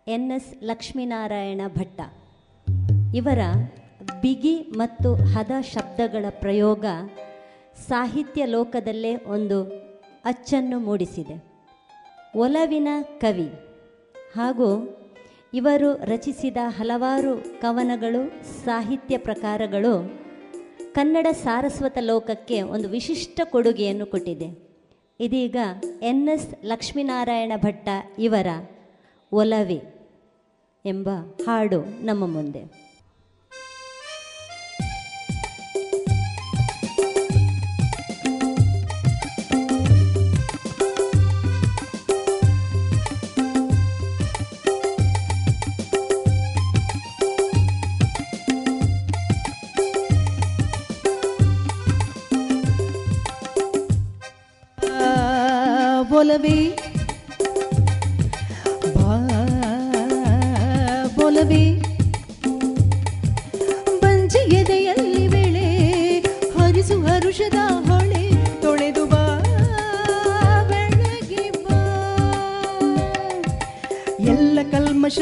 [0.07, 2.01] N S Lakshminarayana Bhatta.
[3.15, 3.41] ಇವರ
[4.21, 6.85] ಬಿಗಿ ಮತ್ತು ಹದ ಶಬ್ದಗಳ ಪ್ರಯೋಗ
[7.87, 9.57] ಸಾಹಿತ್ಯ ಲೋಕದಲ್ಲೇ ಒಂದು
[10.25, 11.35] ಅಚ್ಚನ್ನು ಮೂಡಿಸಿದೆ.
[12.35, 12.89] ಒಲವಿನ
[13.21, 13.47] ಕವಿ
[14.35, 14.69] ಹಾಗೂ
[15.53, 18.21] ಇವರು ರಚಿಸಿದ ಹಲವಾರು ಕವನಗಳು,
[18.65, 19.93] ಸಾಹಿತ್ಯ ಪ್ರಕಾರಗಳು
[20.93, 24.72] ಕನ್ನಡ ಸಾರಸ್ವತ ಲೋಕಕ್ಕೆ ಒಂದು ವಿಶಿಷ್ಟ ಕೊಡುಗೆಯನ್ನು ಕೊಟ್ಟಿದೆ.
[25.19, 25.55] ಇದೀಗ
[26.01, 28.47] ಎನ್ ಎಸ್ ಲಕ್ಷ್ಮೀನಾರಾಯಣ ಭಟ್ಟ ಇವರ
[29.31, 29.81] ಒಲವೆ
[30.85, 31.09] ಎಂಬ
[31.45, 32.82] ಹಾಡು ನಮ್ಮ ಮುಂದೆ.
[56.23, 56.57] বলবে
[61.15, 61.63] ಬೊಲವೆ?
[64.01, 65.67] ಬಂಜಿಗೆದೆಯಲ್ಲಿ ಬೆಳೆ
[66.55, 68.23] ಹರಿಸು ಹರುಷದ ಹೊಳೆ
[68.61, 69.23] ತೊಳೆದು ಬಾ
[70.69, 71.79] ಬೆಳಗಿ ಬಾ.
[74.33, 75.19] ಎಲ್ಲ ಕಲ್ಮಶ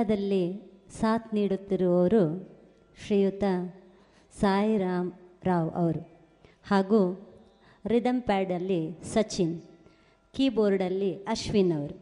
[0.00, 0.44] ತಬ್ಲಾದಲ್ಲಿ
[1.00, 2.20] ಸಾಥ್ ನೀಡುತ್ತಿರುವವರು
[3.06, 3.44] ಶ್ರೀಯುತ
[4.40, 5.12] ಸಾಯಿರಾಮ್
[5.44, 6.00] ರಾವ್ ಅವರು
[6.68, 7.00] ಹಾಗೂ
[7.86, 9.62] ರಿದಮ್ ಪ್ಯಾಡಲ್ಲಿ ಸಚಿನ್
[10.34, 11.96] ಕೀಬೋರ್ಡಲ್ಲಿ ಅಶ್ವಿನ್ ಅವರು.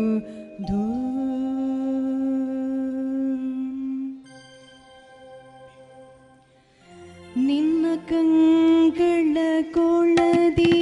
[7.37, 10.75] निन्न ो कोळदी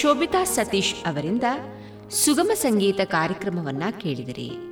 [0.00, 1.44] ಶೋಭಿತಾ ಸತೀಶ್ ಅವರಿಂದ
[2.10, 4.71] ಸುಗಮ ಸಂಗೀತ ಕಾರ್ಯಕ್ರಮವನ್ನ ಕೇಳಿದಿರಿ.